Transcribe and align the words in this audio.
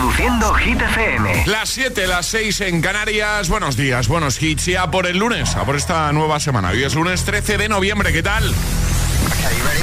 Reproduciendo 0.00 0.54
Hit 0.54 0.80
FM. 0.80 1.44
Las 1.44 1.68
7, 1.68 2.06
las 2.06 2.24
6 2.24 2.62
en 2.62 2.80
Canarias. 2.80 3.50
Buenos 3.50 3.76
días, 3.76 4.08
buenos 4.08 4.42
hits. 4.42 4.64
Ya 4.64 4.90
por 4.90 5.06
el 5.06 5.18
lunes, 5.18 5.54
a 5.56 5.66
por 5.66 5.76
esta 5.76 6.10
nueva 6.12 6.40
semana. 6.40 6.70
Hoy 6.70 6.84
es 6.84 6.94
lunes 6.94 7.22
13 7.24 7.58
de 7.58 7.68
noviembre. 7.68 8.10
¿Qué 8.10 8.22
tal? 8.22 8.42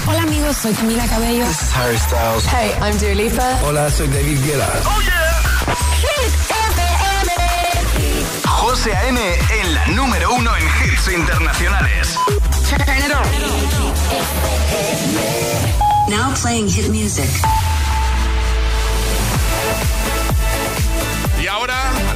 Hola 0.08 0.24
amigos, 0.24 0.58
soy 0.58 0.74
Camila 0.74 1.06
Cabello. 1.08 1.46
This 1.46 1.62
is 1.62 1.72
Harry 1.76 1.98
Styles. 2.00 2.46
Hey, 2.48 2.72
I'm 2.82 2.98
Dua 2.98 3.14
Lipa. 3.14 3.60
Hola, 3.64 3.92
soy 3.92 4.08
David 4.08 4.40
Guetta. 4.44 4.68
Oh 4.86 5.02
yeah. 5.02 5.76
Hit 6.02 6.34
FM. 6.50 7.32
José 8.44 8.96
A.M. 8.96 9.20
en 9.62 9.74
la 9.76 9.86
número 9.90 10.34
uno 10.34 10.50
en 10.58 10.64
hits 10.64 11.12
internacionales. 11.14 12.18
Now 16.10 16.34
playing 16.34 16.68
hit 16.70 16.90
music. 16.90 17.30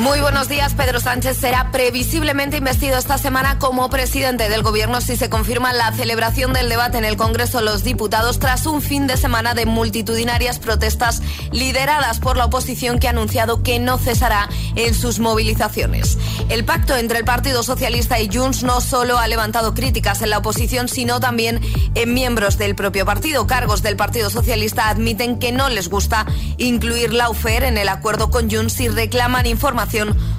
Muy 0.00 0.18
buenos 0.22 0.48
días. 0.48 0.72
Pedro 0.72 0.98
Sánchez 0.98 1.36
será 1.36 1.70
previsiblemente 1.72 2.56
investido 2.56 2.96
esta 2.96 3.18
semana 3.18 3.58
como 3.58 3.90
presidente 3.90 4.48
del 4.48 4.62
gobierno 4.62 5.02
si 5.02 5.14
se 5.14 5.28
confirma 5.28 5.74
la 5.74 5.92
celebración 5.92 6.54
del 6.54 6.70
debate 6.70 6.96
en 6.96 7.04
el 7.04 7.18
Congreso 7.18 7.58
de 7.58 7.64
los 7.64 7.84
Diputados 7.84 8.38
tras 8.38 8.64
un 8.64 8.80
fin 8.80 9.06
de 9.06 9.18
semana 9.18 9.52
de 9.52 9.66
multitudinarias 9.66 10.58
protestas 10.58 11.20
lideradas 11.52 12.18
por 12.18 12.38
la 12.38 12.46
oposición 12.46 12.98
que 12.98 13.08
ha 13.08 13.10
anunciado 13.10 13.62
que 13.62 13.78
no 13.78 13.98
cesará 13.98 14.48
en 14.74 14.94
sus 14.94 15.18
movilizaciones. 15.18 16.16
El 16.48 16.64
pacto 16.64 16.96
entre 16.96 17.18
el 17.18 17.26
Partido 17.26 17.62
Socialista 17.62 18.18
y 18.20 18.34
Junts 18.34 18.62
no 18.62 18.80
solo 18.80 19.18
ha 19.18 19.28
levantado 19.28 19.74
críticas 19.74 20.22
en 20.22 20.30
la 20.30 20.38
oposición, 20.38 20.88
sino 20.88 21.20
también 21.20 21.60
en 21.94 22.14
miembros 22.14 22.56
del 22.56 22.74
propio 22.74 23.04
partido. 23.04 23.46
Cargos 23.46 23.82
del 23.82 23.96
Partido 23.96 24.30
Socialista 24.30 24.88
admiten 24.88 25.38
que 25.38 25.52
no 25.52 25.68
les 25.68 25.90
gusta 25.90 26.24
incluir 26.56 27.12
la 27.12 27.28
UFER 27.28 27.64
en 27.64 27.76
el 27.76 27.90
acuerdo 27.90 28.30
con 28.30 28.50
Junts 28.50 28.80
y 28.80 28.88
reclaman 28.88 29.44
información 29.44 29.89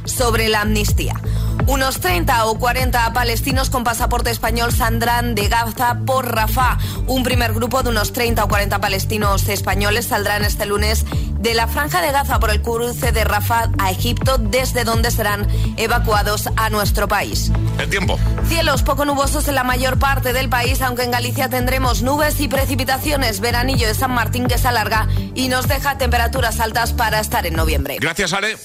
sobre 0.05 0.47
la 0.49 0.61
amnistía. 0.61 1.15
Unos 1.67 1.99
30 1.99 2.45
o 2.45 2.57
40 2.57 3.13
palestinos 3.13 3.69
con 3.69 3.83
pasaporte 3.83 4.31
español 4.31 4.71
saldrán 4.73 5.35
de 5.35 5.47
Gaza 5.47 5.99
por 6.05 6.33
Rafah. 6.33 6.77
Un 7.07 7.23
primer 7.23 7.53
grupo 7.53 7.83
de 7.83 7.89
unos 7.89 8.13
30 8.13 8.43
o 8.43 8.47
40 8.47 8.79
palestinos 8.79 9.47
españoles 9.47 10.07
saldrán 10.07 10.43
este 10.43 10.65
lunes 10.65 11.05
de 11.39 11.53
la 11.53 11.67
franja 11.67 12.01
de 12.01 12.11
Gaza 12.11 12.39
por 12.39 12.49
el 12.49 12.61
cruce 12.61 13.11
de 13.11 13.23
Rafah 13.23 13.71
a 13.77 13.91
Egipto, 13.91 14.37
desde 14.37 14.83
donde 14.83 15.11
serán 15.11 15.47
evacuados 15.77 16.49
a 16.55 16.69
nuestro 16.69 17.07
país. 17.07 17.51
El 17.77 17.89
tiempo. 17.89 18.17
Cielos 18.47 18.83
poco 18.83 19.05
nubosos 19.05 19.47
en 19.47 19.55
la 19.55 19.63
mayor 19.63 19.99
parte 19.99 20.33
del 20.33 20.49
país, 20.49 20.81
aunque 20.81 21.03
en 21.03 21.11
Galicia 21.11 21.49
tendremos 21.49 22.01
nubes 22.01 22.39
y 22.39 22.47
precipitaciones. 22.47 23.39
Veranillo 23.39 23.87
de 23.87 23.93
San 23.93 24.11
Martín 24.11 24.47
que 24.47 24.57
se 24.57 24.67
alarga 24.67 25.07
y 25.35 25.47
nos 25.47 25.67
deja 25.67 25.97
temperaturas 25.97 26.59
altas 26.59 26.93
para 26.93 27.19
estar 27.19 27.45
en 27.45 27.55
noviembre. 27.55 27.97
Gracias, 27.99 28.33
Ale. 28.33 28.57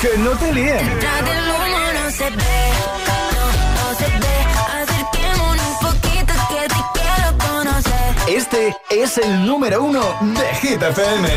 Que 0.00 0.18
no 0.18 0.30
te 0.30 0.52
líen. 0.52 0.76
Detrás 0.76 1.24
del 1.24 1.44
humo 1.50 1.78
no 1.94 2.10
se 2.10 2.30
ve, 2.30 2.58
no, 3.06 3.20
no 3.76 3.86
se 3.98 4.06
ve. 4.22 4.36
Acerquémonos 4.80 5.66
un 5.66 5.78
poquito 5.86 6.32
que 6.48 6.62
te 6.68 6.80
quiero 6.94 7.28
conocer. 7.38 8.10
Este 8.28 8.76
es 8.90 9.18
el 9.18 9.46
número 9.46 9.82
uno 9.82 10.00
de 10.20 10.54
Hit 10.56 10.82
FM. 10.82 11.28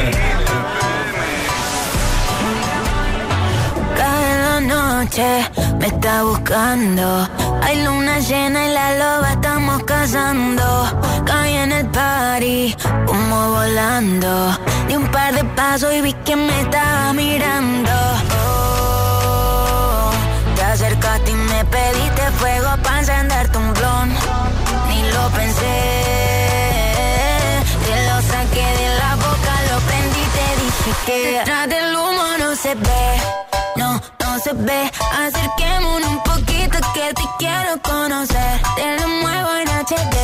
Cada 3.98 4.60
noche 4.62 5.52
me 5.80 5.88
está 5.88 6.24
buscando. 6.24 7.28
Hay 7.62 7.84
luna 7.84 8.20
llena 8.20 8.66
y 8.68 8.74
la 8.74 8.98
loba 8.98 9.32
estamos 9.32 9.84
cazando. 9.84 10.66
Caí 11.26 11.56
en 11.56 11.72
el 11.72 11.86
party, 11.88 12.76
humo 13.08 13.52
volando. 13.52 14.58
Di 14.94 14.98
un 14.98 15.08
par 15.08 15.34
de 15.34 15.44
pasos 15.44 15.92
y 15.92 16.02
vi 16.02 16.14
que 16.24 16.36
me 16.36 16.62
estaba 16.62 17.14
mirando. 17.14 17.92
Oh, 18.46 20.12
te 20.56 20.62
acercaste 20.62 21.32
y 21.32 21.34
me 21.34 21.66
pediste 21.66 22.22
fuego 22.38 22.70
para 22.84 23.00
encenderte 23.00 23.58
un 23.58 23.74
blon. 23.74 24.10
Ni 24.90 25.02
lo 25.14 25.30
pensé. 25.32 25.78
Te 27.86 27.96
lo 28.08 28.22
saqué 28.22 28.66
de 28.82 28.88
la 29.02 29.16
boca, 29.16 29.54
lo 29.72 29.80
prendí 29.88 30.24
te 30.38 30.48
dije 30.62 30.92
que 31.08 31.18
detrás 31.40 31.68
del 31.70 31.96
humo 31.96 32.26
no 32.38 32.56
se 32.56 32.76
ve. 32.76 33.06
No, 33.76 34.00
no 34.20 34.40
se 34.44 34.54
ve. 34.54 34.92
Acerquémonos 35.26 36.08
un 36.08 36.22
poquito 36.22 36.78
que 36.94 37.14
te 37.16 37.26
quiero 37.40 37.82
conocer. 37.82 38.62
Te 38.76 39.00
lo 39.00 39.08
muevo 39.08 39.50
en 39.56 39.70
HD. 39.70 40.18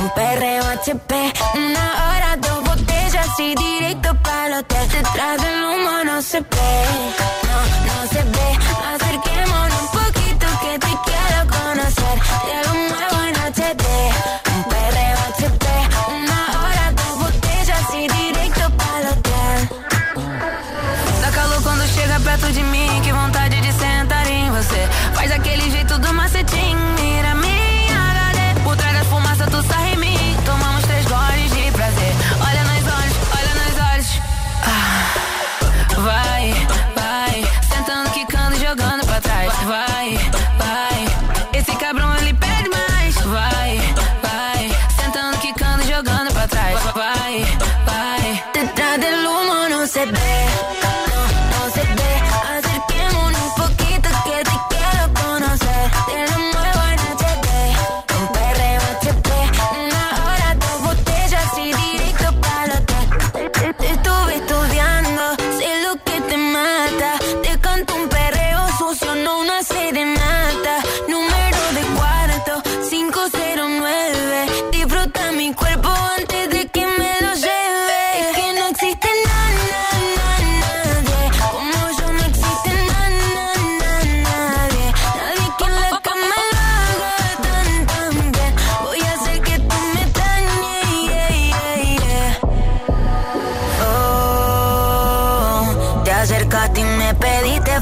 Un 0.00 0.08
perreo 0.10 0.64
HP. 0.64 1.32
Una 1.54 1.86
hora, 2.04 2.36
dos 2.36 2.65
y 3.38 3.54
directo 3.54 4.14
para 4.22 4.46
el 4.46 4.52
hotel. 4.54 4.88
Detrás 4.88 5.42
del 5.42 5.64
humo 5.64 6.04
no 6.04 6.22
se 6.22 6.40
ve. 6.40 6.46
No, 7.48 7.58
no 7.86 8.08
se 8.12 8.22
ve. 8.22 8.48
Acerquémonos 8.94 9.75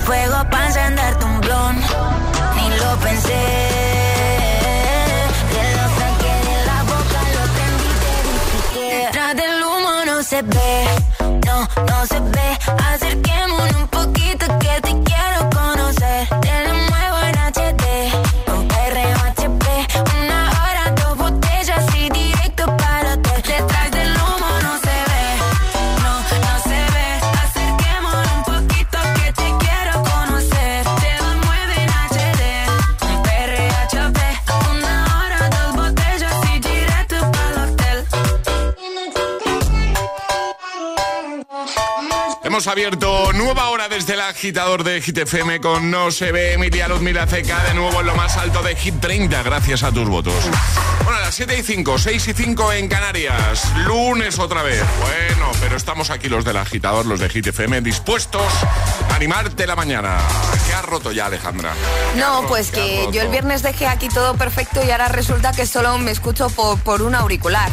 fuego 0.00 0.36
para 0.50 0.66
encenderte 0.66 1.24
un 1.24 1.40
blon. 1.40 1.76
Ni 2.56 2.68
lo 2.78 2.96
pensé. 2.98 3.42
Te 5.52 5.64
lo 5.76 5.84
saqué 5.98 6.34
de 6.48 6.56
la 6.66 6.82
boca, 6.82 7.20
lo 7.36 7.42
prendí 7.54 7.90
te 8.04 8.14
dije 8.28 8.58
que 8.74 9.04
detrás 9.04 9.36
del 9.36 9.62
humo 9.62 10.04
no 10.06 10.22
se 10.22 10.42
ve. 10.42 11.13
Abierto 42.84 43.32
nueva 43.32 43.70
hora 43.70 43.88
desde 43.88 44.12
el 44.12 44.20
agitador 44.20 44.84
de 44.84 45.00
Hit 45.00 45.16
FM 45.16 45.58
con 45.62 45.90
No 45.90 46.10
se 46.10 46.32
ve 46.32 46.52
Emilia 46.52 46.86
Luzmila 46.86 47.26
CK 47.26 47.68
de 47.68 47.72
nuevo 47.72 48.00
en 48.00 48.06
lo 48.06 48.14
más 48.14 48.36
alto 48.36 48.62
de 48.62 48.76
Hit 48.76 49.00
30 49.00 49.42
gracias 49.42 49.82
a 49.84 49.90
tus 49.90 50.06
votos. 50.06 50.34
Bueno, 51.02 51.18
a 51.18 51.22
las 51.22 51.34
7 51.34 51.56
y 51.58 51.62
5, 51.62 51.96
6 51.96 52.28
y 52.28 52.34
5 52.34 52.72
en 52.74 52.88
Canarias. 52.88 53.72
Lunes 53.86 54.38
otra 54.38 54.62
vez. 54.62 54.84
Bueno, 55.00 55.50
pero 55.60 55.78
estamos 55.78 56.10
aquí 56.10 56.28
los 56.28 56.44
del 56.44 56.58
agitador, 56.58 57.06
los 57.06 57.20
de 57.20 57.30
Hit 57.30 57.46
FM, 57.46 57.80
dispuestos 57.80 58.52
a 59.10 59.14
animarte 59.14 59.66
la 59.66 59.76
mañana. 59.76 60.18
¿Qué 60.66 60.74
has 60.74 60.84
roto 60.84 61.10
ya, 61.10 61.26
Alejandra? 61.26 61.72
No, 62.16 62.46
pues 62.48 62.70
que 62.70 63.08
yo 63.12 63.22
el 63.22 63.28
viernes 63.28 63.62
dejé 63.62 63.86
aquí 63.86 64.08
todo 64.08 64.36
perfecto 64.36 64.84
y 64.84 64.90
ahora 64.90 65.08
resulta 65.08 65.52
que 65.52 65.66
solo 65.66 65.96
me 65.96 66.10
escucho 66.10 66.50
por, 66.50 66.78
por 66.80 67.00
un 67.00 67.14
auricular. 67.14 67.70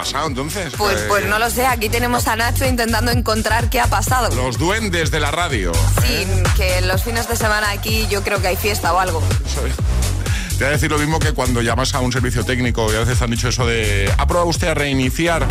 ¿Qué 0.00 0.08
ha 0.08 0.12
pasado 0.12 0.26
entonces? 0.28 0.72
Pues, 0.78 1.02
pues 1.08 1.26
no 1.26 1.38
lo 1.38 1.50
sé, 1.50 1.66
aquí 1.66 1.90
tenemos 1.90 2.26
a 2.26 2.34
Nacho 2.34 2.64
intentando 2.64 3.10
encontrar 3.10 3.68
qué 3.68 3.80
ha 3.80 3.86
pasado. 3.86 4.34
Los 4.34 4.56
duendes 4.56 5.10
de 5.10 5.20
la 5.20 5.30
radio. 5.30 5.72
Sí, 6.02 6.26
que 6.56 6.80
los 6.82 7.02
fines 7.02 7.28
de 7.28 7.36
semana 7.36 7.70
aquí 7.70 8.06
yo 8.08 8.22
creo 8.22 8.40
que 8.40 8.48
hay 8.48 8.56
fiesta 8.56 8.94
o 8.94 8.98
algo. 8.98 9.22
Te 10.60 10.64
voy 10.66 10.72
a 10.72 10.76
decir 10.76 10.90
lo 10.90 10.98
mismo 10.98 11.18
que 11.18 11.32
cuando 11.32 11.62
llamas 11.62 11.94
a 11.94 12.00
un 12.00 12.12
servicio 12.12 12.44
técnico 12.44 12.92
y 12.92 12.96
a 12.96 12.98
veces 12.98 13.22
han 13.22 13.30
dicho 13.30 13.48
eso 13.48 13.64
de 13.64 14.12
¿ha 14.18 14.26
probado 14.26 14.46
usted 14.50 14.68
a 14.68 14.74
reiniciar? 14.74 15.46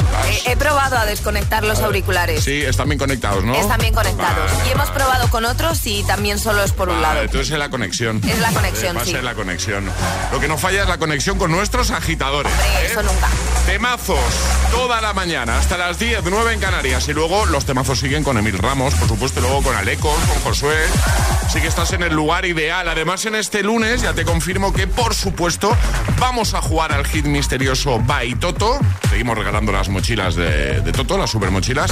He, 0.45 0.55
probado 0.55 0.99
a 0.99 1.05
desconectar 1.07 1.63
los 1.63 1.79
auriculares. 1.79 2.43
Sí, 2.43 2.61
están 2.61 2.89
bien 2.89 2.99
conectados, 2.99 3.43
¿no? 3.43 3.55
Están 3.55 3.79
bien 3.79 3.95
conectados. 3.95 4.51
y 4.67 4.71
hemos 4.71 4.91
probado 4.91 5.27
con 5.31 5.45
otros 5.45 5.83
y 5.87 6.03
también 6.03 6.37
solo 6.37 6.63
es 6.63 6.73
por 6.73 6.89
un 6.89 7.01
lado. 7.01 7.23
Entonces 7.23 7.49
es 7.49 7.57
la 7.57 7.71
conexión. 7.71 8.21
Es 8.23 8.37
la 8.37 8.51
conexión, 8.51 8.95
Va 8.95 9.03
sí. 9.03 9.09
a 9.09 9.13
ser 9.15 9.23
la 9.23 9.33
conexión. 9.33 9.89
Lo 10.31 10.39
que 10.39 10.47
no 10.47 10.59
falla 10.59 10.83
es 10.83 10.87
la 10.87 10.99
conexión 10.99 11.39
con 11.39 11.49
nuestros 11.49 11.89
agitadores. 11.89 12.53
Hombre, 12.53 12.85
eso 12.85 13.01
nunca. 13.01 13.29
Temazos 13.65 14.19
toda 14.69 15.01
la 15.01 15.13
mañana 15.13 15.57
hasta 15.57 15.75
las 15.75 15.97
10, 15.97 16.21
9 16.29 16.53
en 16.53 16.59
Canarias. 16.59 17.07
Y 17.07 17.13
luego 17.13 17.47
los 17.47 17.65
temazos 17.65 17.99
siguen 17.99 18.23
con 18.23 18.37
Emil 18.37 18.59
Ramos, 18.59 18.93
por 18.93 19.07
supuesto, 19.07 19.39
y 19.39 19.41
luego 19.41 19.63
con 19.63 19.75
Alecos, 19.75 20.19
con 20.27 20.39
Josué. 20.43 20.77
Sí 21.51 21.61
que 21.61 21.67
estás 21.67 21.93
en 21.93 22.03
el 22.03 22.13
lugar 22.13 22.45
ideal. 22.45 22.87
Además, 22.87 23.25
en 23.25 23.33
este 23.33 23.63
lunes 23.63 24.03
ya 24.03 24.13
te 24.13 24.23
confirmo 24.23 24.71
que, 24.71 24.85
por 25.01 25.15
supuesto, 25.15 25.75
vamos 26.19 26.53
a 26.53 26.61
jugar 26.61 26.91
al 26.91 27.05
hit 27.05 27.25
misterioso 27.25 27.99
By 27.99 28.35
Toto. 28.35 28.79
Seguimos 29.09 29.37
regalando 29.37 29.71
las 29.71 29.87
mochilas 29.87 30.35
de, 30.35 30.81
de 30.81 30.91
Toto, 30.91 31.17
las 31.17 31.29
super 31.29 31.51
mochilas. 31.51 31.89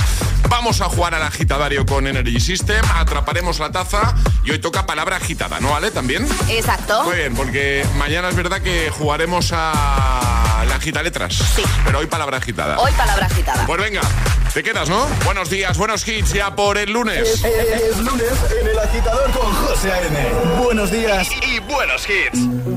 Vamos 0.50 0.82
a 0.82 0.86
jugar 0.86 1.16
al 1.16 1.24
agitadario 1.24 1.86
con 1.86 2.06
Energy 2.06 2.40
System. 2.40 2.84
Atraparemos 2.96 3.60
la 3.60 3.72
taza 3.72 4.14
y 4.44 4.52
hoy 4.52 4.60
toca 4.60 4.86
palabra 4.86 5.16
agitada, 5.16 5.60
¿no, 5.60 5.76
Ale? 5.76 5.92
¿También? 5.92 6.28
Exacto. 6.50 7.06
Muy 7.06 7.16
bien, 7.16 7.34
porque 7.36 7.86
mañana 7.96 8.30
es 8.30 8.36
verdad 8.36 8.62
que 8.62 8.90
jugaremos 8.90 9.52
a 9.54 10.66
la 10.68 10.76
agita 10.76 11.02
letras. 11.02 11.36
Sí. 11.56 11.64
Pero 11.86 12.00
hoy 12.00 12.08
palabra 12.08 12.38
agitada. 12.38 12.78
Hoy 12.78 12.92
palabra 12.92 13.28
agitada. 13.28 13.66
Pues 13.66 13.82
venga, 13.82 14.02
te 14.54 14.64
quedas, 14.64 14.90
¿no? 14.90 15.08
Buenos 15.24 15.50
días, 15.50 15.78
buenos 15.78 16.06
hits 16.08 16.34
ya 16.34 16.56
por 16.56 16.78
el 16.78 16.92
lunes. 16.92 17.44
Es, 17.44 17.46
es 17.46 17.98
lunes 18.00 18.34
en 18.62 18.68
el 18.68 18.80
agitador 18.80 19.32
con 19.32 19.54
José 19.54 19.92
A.N. 19.92 20.62
Buenos 20.62 20.92
días 20.92 21.30
y, 21.42 21.56
y 21.56 21.60
buenos 21.60 22.06
hits. 22.10 22.77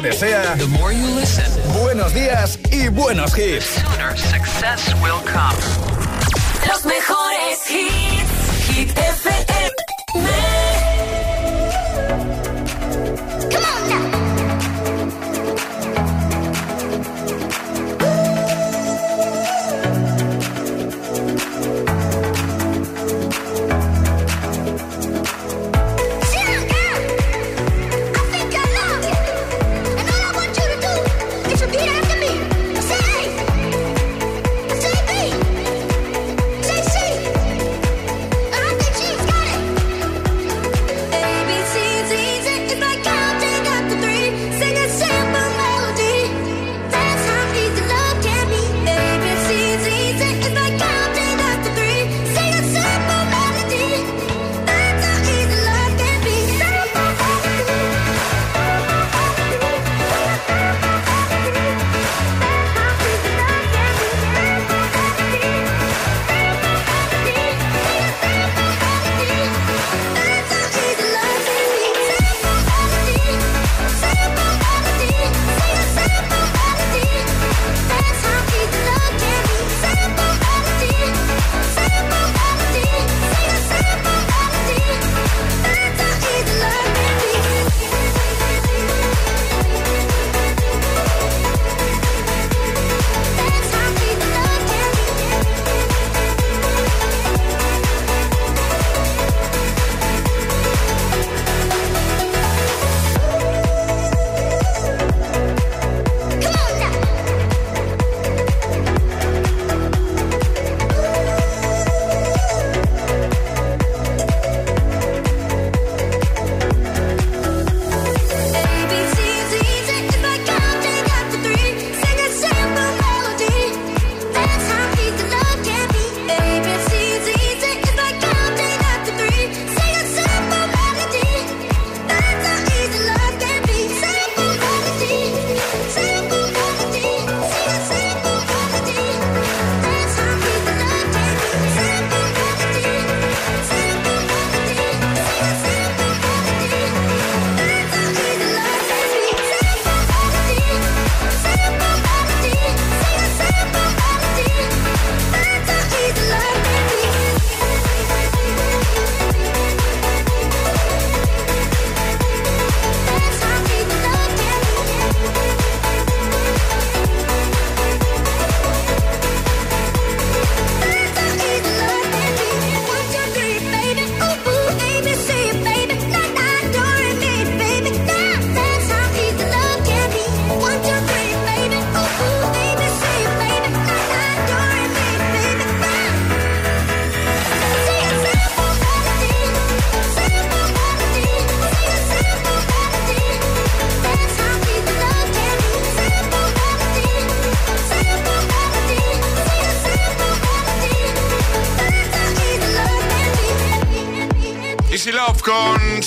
desea 0.00 0.56
The 0.56 0.66
more 0.66 0.92
you 0.92 1.06
listen, 1.14 1.44
buenos 1.82 2.12
días 2.14 2.58
y 2.70 2.88
buenos 2.88 3.36
hits. 3.36 3.74
The 3.74 3.80
sooner 3.80 4.16
success 4.16 4.94
will 5.02 5.20
come. 5.24 5.56
Los 6.66 6.84
mejores. 6.84 7.29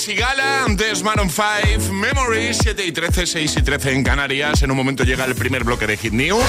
Sigala, 0.04 0.66
de 0.68 1.02
Maroon 1.02 1.30
5, 1.30 1.90
Memories, 1.90 2.58
7 2.60 2.84
y 2.84 2.92
13, 2.92 3.26
6 3.26 3.56
y 3.56 3.62
13 3.62 3.92
en 3.92 4.04
Canarias. 4.04 4.62
En 4.62 4.70
un 4.70 4.76
momento 4.76 5.02
llega 5.02 5.24
el 5.24 5.34
primer 5.34 5.64
bloque 5.64 5.86
de 5.86 5.96
Hit 5.96 6.12
News. 6.12 6.44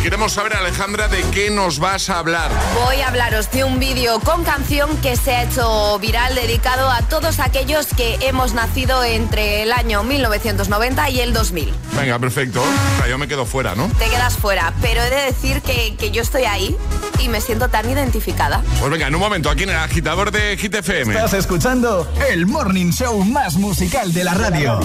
Y 0.00 0.02
queremos 0.02 0.32
saber, 0.32 0.56
Alejandra, 0.56 1.06
de 1.06 1.22
qué 1.30 1.48
nos 1.50 1.78
vas 1.78 2.10
a 2.10 2.18
hablar. 2.18 2.50
Voy 2.74 2.96
a 3.02 3.06
hablaros 3.06 3.52
de 3.52 3.62
un 3.62 3.78
vídeo 3.78 4.18
con 4.18 4.42
canción 4.42 4.96
que 5.00 5.16
se 5.16 5.36
ha 5.36 5.44
hecho 5.44 5.96
viral 6.00 6.34
dedicado 6.34 6.90
a 6.90 7.02
todos 7.02 7.38
aquellos 7.38 7.86
que 7.96 8.18
hemos 8.22 8.52
nacido 8.52 9.04
entre 9.04 9.62
el 9.62 9.70
año 9.70 10.02
1990 10.02 11.10
y 11.10 11.20
el 11.20 11.32
2000. 11.32 11.72
Venga, 11.96 12.18
perfecto. 12.18 12.62
O 12.62 12.98
sea, 12.98 13.06
yo 13.08 13.16
me 13.16 13.28
quedo 13.28 13.46
fuera, 13.46 13.76
¿no? 13.76 13.86
Te 13.96 14.08
quedas 14.08 14.36
fuera, 14.38 14.74
pero 14.82 15.02
he 15.02 15.10
de 15.10 15.22
decir 15.26 15.62
que, 15.62 15.94
que 15.96 16.10
yo 16.10 16.20
estoy 16.20 16.46
ahí 16.46 16.76
y 17.20 17.28
me 17.28 17.40
siento 17.40 17.68
tan 17.68 17.88
identificada. 17.90 18.62
Pues 18.78 18.90
venga, 18.90 19.06
en 19.06 19.14
un 19.14 19.20
momento, 19.20 19.50
aquí 19.50 19.64
en 19.64 19.70
el 19.70 19.76
agitador 19.76 20.30
de 20.30 20.56
Hit 20.56 20.74
FM. 20.74 21.14
Estás 21.14 21.34
escuchando 21.34 22.08
el 22.28 22.46
morning 22.46 22.90
show 22.90 23.24
más 23.24 23.56
musical 23.56 24.12
de 24.12 24.24
la 24.24 24.34
radio. 24.34 24.80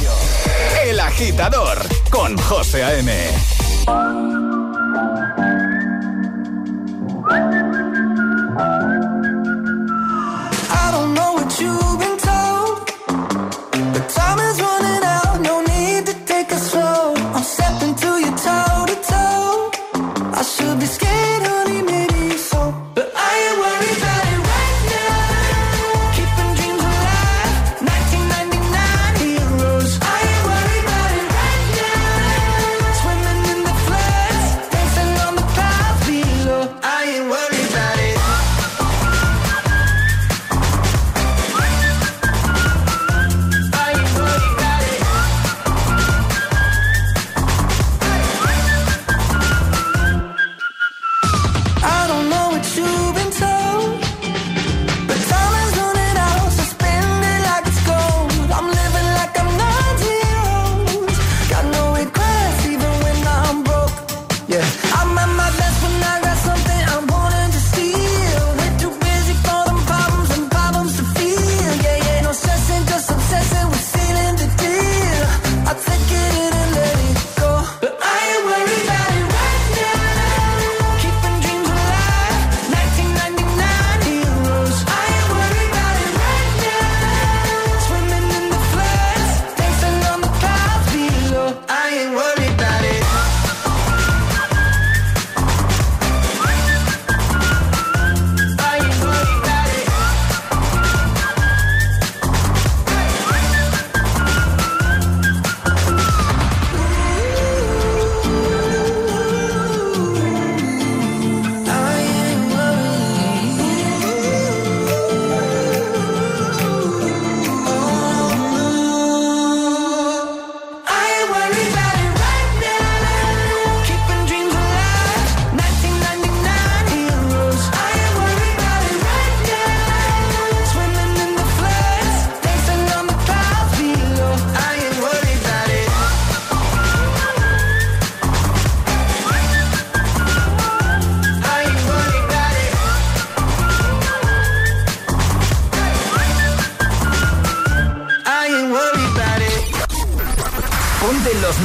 El 0.86 1.00
agitador 1.00 1.78
con 2.10 2.38
José 2.38 2.84
A.M. 2.84 4.21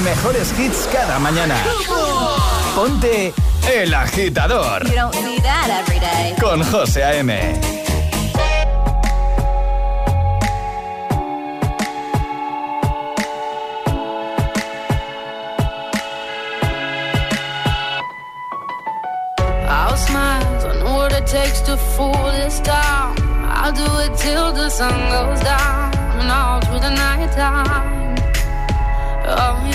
mejores 0.05 0.53
hits 0.59 0.89
cada 0.93 1.19
mañana. 1.19 1.57
Ponte 2.75 3.33
El 3.73 3.95
Agitador. 3.95 4.87
You 4.87 4.95
don't 4.95 5.15
need 5.25 5.43
that 5.43 5.69
every 5.71 5.99
day. 5.99 6.35
Con 6.41 6.63
José 6.63 7.03
A.M. 7.03 7.77
takes 21.27 21.61
to 21.61 21.77
fool 21.77 22.13
this 22.41 22.61
town. 22.61 23.17
I'll 23.45 23.73
do 23.73 23.89
it 24.05 24.17
till 24.17 24.53
the 24.53 24.71
sun 24.71 24.99
goes 25.11 25.41
down 25.41 25.95
and 26.21 26.31
all 26.31 26.61
through 26.61 26.81
the 26.81 26.91
night 26.91 27.33
time. 27.33 27.96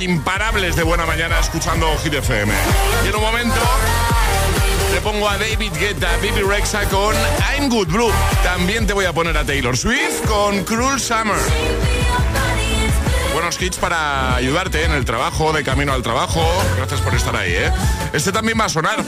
Imparables 0.00 0.76
de 0.76 0.82
buena 0.82 1.04
mañana 1.04 1.38
escuchando 1.38 1.86
Hit 2.02 2.14
FM. 2.14 2.52
Y 3.04 3.08
en 3.08 3.14
un 3.14 3.20
momento 3.20 3.60
te 4.92 5.00
pongo 5.02 5.28
a 5.28 5.36
David 5.36 5.72
Guetta, 5.78 6.08
Bibi 6.22 6.40
Rexa 6.40 6.88
con 6.88 7.14
I'm 7.52 7.68
Good 7.68 7.88
Blue. 7.88 8.10
También 8.42 8.86
te 8.86 8.94
voy 8.94 9.04
a 9.04 9.12
poner 9.12 9.36
a 9.36 9.44
Taylor 9.44 9.76
Swift 9.76 10.22
con 10.26 10.64
Cruel 10.64 10.98
Summer. 10.98 11.36
Buenos 13.34 13.60
hits 13.60 13.76
para 13.76 14.36
ayudarte 14.36 14.84
en 14.84 14.92
el 14.92 15.04
trabajo, 15.04 15.52
de 15.52 15.62
camino 15.62 15.92
al 15.92 16.02
trabajo. 16.02 16.42
Gracias 16.78 17.02
por 17.02 17.14
estar 17.14 17.36
ahí, 17.36 17.52
¿eh? 17.52 17.72
Este 18.14 18.32
también 18.32 18.58
va 18.58 18.64
a 18.64 18.68
sonar. 18.70 19.04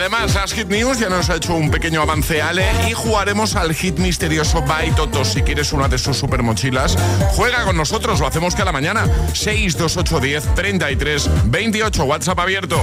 Además, 0.00 0.34
las 0.34 0.54
Hit 0.54 0.68
News 0.68 0.98
ya 0.98 1.10
nos 1.10 1.28
ha 1.28 1.36
hecho 1.36 1.54
un 1.54 1.70
pequeño 1.70 2.00
avance 2.00 2.40
Ale 2.40 2.64
y 2.88 2.94
jugaremos 2.94 3.54
al 3.54 3.74
hit 3.74 3.98
misterioso 3.98 4.62
by 4.62 4.94
Toto. 4.94 5.26
Si 5.26 5.42
quieres 5.42 5.74
una 5.74 5.88
de 5.88 5.98
sus 5.98 6.16
super 6.16 6.42
mochilas, 6.42 6.96
juega 7.32 7.64
con 7.64 7.76
nosotros, 7.76 8.18
lo 8.18 8.26
hacemos 8.26 8.54
que 8.54 8.62
a 8.62 8.64
la 8.64 8.72
mañana. 8.72 9.04
628 9.34 10.20
10 10.20 10.54
33 10.54 11.30
28, 11.50 12.04
WhatsApp 12.04 12.38
abierto. 12.38 12.82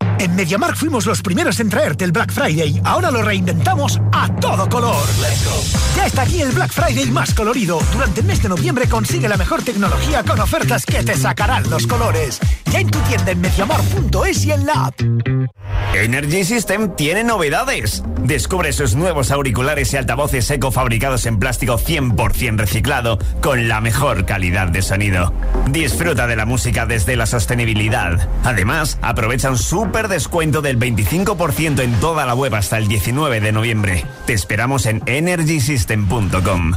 En 0.19 0.35
MediaMark 0.35 0.75
fuimos 0.75 1.05
los 1.05 1.21
primeros 1.21 1.59
en 1.59 1.69
traerte 1.69 2.05
el 2.05 2.11
Black 2.11 2.31
Friday. 2.31 2.81
Ahora 2.83 3.11
lo 3.11 3.21
reinventamos 3.21 3.99
a 4.11 4.33
todo 4.35 4.69
color. 4.69 5.03
Ya 5.95 6.05
está 6.05 6.23
aquí 6.23 6.41
el 6.41 6.51
Black 6.51 6.71
Friday 6.71 7.09
más 7.11 7.33
colorido. 7.33 7.79
Durante 7.91 8.21
el 8.21 8.27
mes 8.27 8.41
de 8.41 8.49
noviembre 8.49 8.87
consigue 8.87 9.27
la 9.27 9.37
mejor 9.37 9.63
tecnología 9.63 10.23
con 10.23 10.39
ofertas 10.39 10.85
que 10.85 11.03
te 11.03 11.15
sacarán 11.15 11.69
los 11.69 11.87
colores. 11.87 12.39
Ya 12.71 12.79
en 12.79 12.89
tu 12.89 12.99
tienda 12.99 13.31
en 13.31 13.41
mediamar.es 13.41 14.45
y 14.45 14.51
en 14.51 14.65
la 14.65 14.85
app. 14.85 15.01
Energy 15.93 16.45
System 16.45 16.95
tiene 16.95 17.23
novedades. 17.23 18.03
Descubre 18.23 18.71
sus 18.71 18.95
nuevos 18.95 19.29
auriculares 19.29 19.91
y 19.93 19.97
altavoces 19.97 20.49
eco 20.49 20.71
fabricados 20.71 21.25
en 21.25 21.37
plástico 21.37 21.77
100% 21.77 22.57
reciclado 22.57 23.19
con 23.41 23.67
la 23.67 23.81
mejor 23.81 24.25
calidad 24.25 24.69
de 24.69 24.81
sonido. 24.81 25.33
Disfruta 25.69 26.27
de 26.27 26.37
la 26.37 26.45
música 26.45 26.85
desde 26.85 27.17
la 27.17 27.25
sostenibilidad. 27.25 28.29
Además, 28.43 28.99
aprovecha 29.01 29.49
un 29.49 29.57
súper 29.91 30.07
descuento 30.07 30.61
del 30.61 30.79
25% 30.79 31.81
en 31.81 31.99
toda 31.99 32.25
la 32.25 32.33
web 32.33 32.55
hasta 32.55 32.77
el 32.77 32.87
19 32.87 33.41
de 33.41 33.51
noviembre. 33.51 34.05
Te 34.25 34.31
esperamos 34.31 34.85
en 34.85 35.01
energysystem.com. 35.05 36.75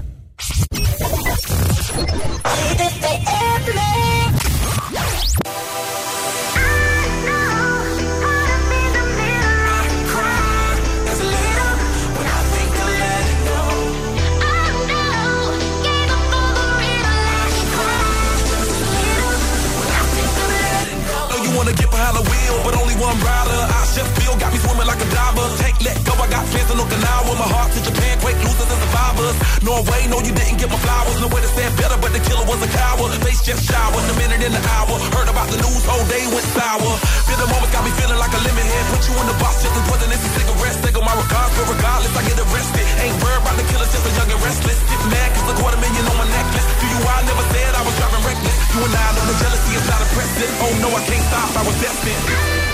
rider. 23.13 23.61
I 23.69 23.81
just 23.93 24.11
feel 24.17 24.35
got 24.41 24.51
me 24.53 24.59
swimming 24.59 24.89
like 24.89 25.01
a 25.01 25.09
diver. 25.13 25.47
Take, 25.61 25.79
let 25.85 25.97
go, 26.09 26.17
I 26.17 26.27
got 26.33 26.45
fans 26.49 26.71
in 26.73 26.79
Okinawa. 26.81 27.33
My 27.37 27.49
heart 27.49 27.71
to 27.77 27.81
Japan, 27.85 28.17
quake 28.25 28.41
losers 28.41 28.65
and 28.65 28.81
survivors. 28.81 29.37
Norway, 29.61 30.09
no, 30.09 30.19
you 30.25 30.33
didn't 30.33 30.57
get 30.57 30.71
my 30.73 30.81
flowers. 30.81 31.21
No 31.21 31.29
way 31.29 31.41
to 31.45 31.51
stand 31.53 31.73
better, 31.77 31.99
but 32.01 32.11
the 32.17 32.23
killer 32.25 32.45
was 32.49 32.61
a 32.65 32.71
coward. 32.71 33.13
Face 33.25 33.43
just 33.45 33.69
showered, 33.69 34.05
a 34.09 34.15
minute 34.17 34.41
in 34.41 34.53
the 34.53 34.63
hour. 34.77 34.95
Heard 35.13 35.29
about 35.29 35.49
the 35.53 35.59
news, 35.61 35.85
whole 35.85 36.07
day 36.09 36.25
went 36.33 36.49
sour. 36.57 36.93
Feel 37.29 37.39
the 37.45 37.49
moments 37.53 37.73
got 37.77 37.85
me 37.85 37.93
feeling 38.01 38.17
like 38.17 38.33
a 38.33 38.41
lemon 38.41 38.67
head. 38.67 38.85
Put 38.89 39.03
you 39.05 39.15
in 39.21 39.27
the 39.29 39.37
box, 39.37 39.61
just 39.61 39.75
as 39.77 39.85
poison 39.85 40.09
in 40.09 40.19
some 40.19 40.35
cigarettes. 40.41 40.79
Take 40.81 40.97
on 40.97 41.05
my 41.05 41.17
regards, 41.17 41.53
but 41.61 41.67
regardless, 41.77 42.15
I 42.17 42.23
get 42.25 42.37
arrested. 42.41 42.87
Ain't 43.05 43.17
worried 43.21 43.43
about 43.45 43.57
the 43.61 43.67
killer, 43.69 43.89
just 43.89 44.05
a 44.09 44.13
young 44.17 44.31
and 44.33 44.43
restless. 44.43 44.81
Get 44.81 45.03
mad, 45.13 45.29
cause 45.37 45.49
a 45.53 45.55
quarter 45.61 45.81
million 45.81 46.05
on 46.09 46.17
my 46.17 46.29
necklace. 46.33 46.67
Do 46.81 46.87
you, 46.89 46.99
I 47.05 47.21
never 47.29 47.45
said 47.53 47.71
I 47.77 47.83
was 47.85 47.95
driving 48.01 48.25
reckless. 48.25 48.57
You 48.73 48.81
and 48.81 48.95
I 48.97 49.07
know 49.13 49.25
the 49.29 49.37
jealousy 49.45 49.73
is 49.77 49.87
not 49.93 50.01
impressive. 50.01 50.51
Oh 50.65 50.73
no, 50.81 50.89
I 50.89 51.03
can't 51.05 51.25
stop, 51.29 51.51
I 51.53 51.63
was 51.69 51.77
destined. 51.85 52.74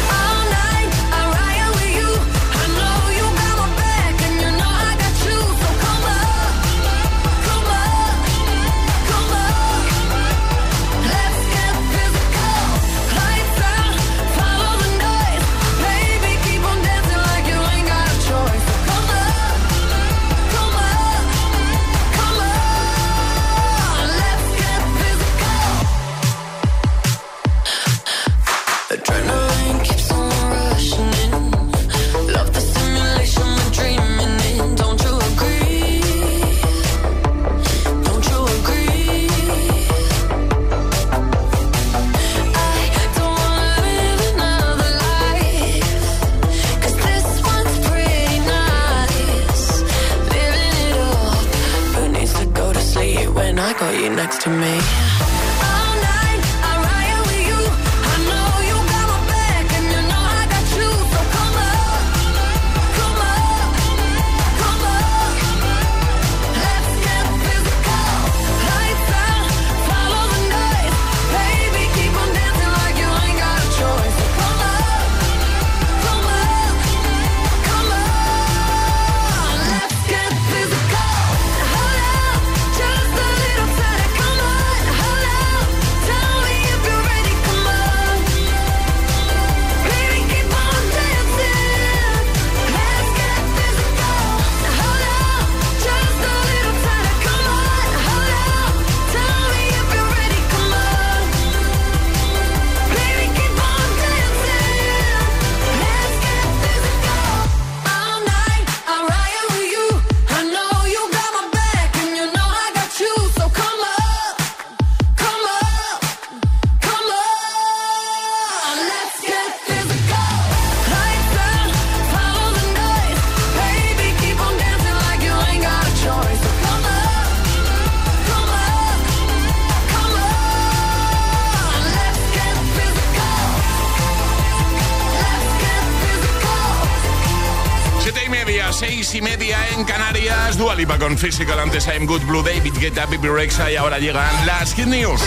Physical, 141.21 141.59
antes 141.59 141.85
I'm 141.85 142.07
Good 142.07 142.23
Blue, 142.23 142.41
David 142.41 142.73
Guetta, 142.79 143.05
Bibi 143.05 143.27
Rexa 143.27 143.71
y 143.71 143.75
ahora 143.75 143.99
llegan 143.99 144.47
las 144.47 144.73
Hit 144.73 144.87
News. 144.87 145.21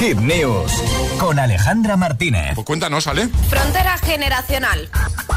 Hit 0.00 0.16
News 0.16 0.72
con 1.18 1.38
Alejandra 1.38 1.98
Martínez. 1.98 2.54
Pues 2.54 2.66
cuéntanos, 2.66 3.04
¿sale? 3.04 3.28
Frontera 3.50 3.98
generacional. 3.98 4.88